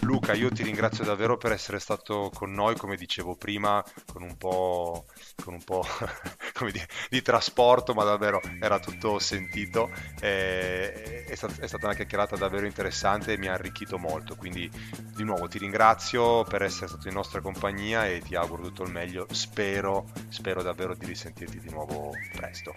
Luca, 0.00 0.32
io 0.32 0.50
ti 0.50 0.64
ringrazio 0.64 1.04
davvero 1.04 1.36
per 1.36 1.52
essere 1.52 1.78
stato 1.78 2.30
con 2.34 2.52
noi, 2.52 2.76
come 2.76 2.96
dicevo 2.96 3.36
prima, 3.36 3.84
con 4.12 4.22
un 4.22 4.36
po', 4.36 5.06
con 5.44 5.54
un 5.54 5.62
po' 5.62 5.84
di, 6.72 6.82
di, 7.08 7.22
trasporto, 7.22 7.94
ma 7.94 8.02
davvero 8.02 8.40
era 8.60 8.80
tutto 8.80 9.20
sentito. 9.20 9.88
E, 10.20 11.24
è, 11.24 11.34
stata, 11.36 11.62
è, 11.62 11.66
stata, 11.68 11.86
una 11.86 11.94
chiacchierata 11.94 12.36
davvero 12.36 12.66
interessante 12.66 13.34
e 13.34 13.38
mi 13.38 13.46
ha 13.46 13.52
arricchito 13.52 13.98
molto. 13.98 14.34
Quindi, 14.34 14.68
di 15.14 15.22
nuovo, 15.22 15.46
ti 15.46 15.58
ringrazio 15.58 16.42
per 16.42 16.62
essere 16.62 16.88
stato 16.88 17.06
in 17.06 17.14
nostra 17.14 17.40
compagnia 17.40 18.04
e 18.06 18.20
ti 18.20 18.34
auguro 18.34 18.64
tutto 18.64 18.82
il 18.82 18.90
meglio. 18.90 19.26
Spero, 19.30 20.10
spero 20.28 20.60
davvero 20.62 20.94
di 20.94 21.06
risentirti 21.06 21.60
di 21.60 21.70
nuovo 21.70 22.10
presto. 22.32 22.74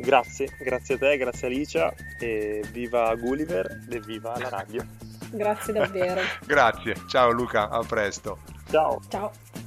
Grazie, 0.00 0.48
grazie 0.58 0.94
a 0.94 0.98
te, 0.98 1.16
grazie 1.16 1.46
Alicia 1.48 1.92
e 2.18 2.62
viva 2.72 3.14
Gulliver 3.16 3.86
e 3.90 4.00
viva 4.00 4.38
la 4.38 4.48
radio. 4.48 4.86
Grazie 5.30 5.72
davvero. 5.72 6.20
Grazie, 6.46 6.94
ciao 7.08 7.30
Luca, 7.30 7.68
a 7.68 7.84
presto. 7.84 8.38
Ciao. 8.70 9.00
Ciao. 9.08 9.57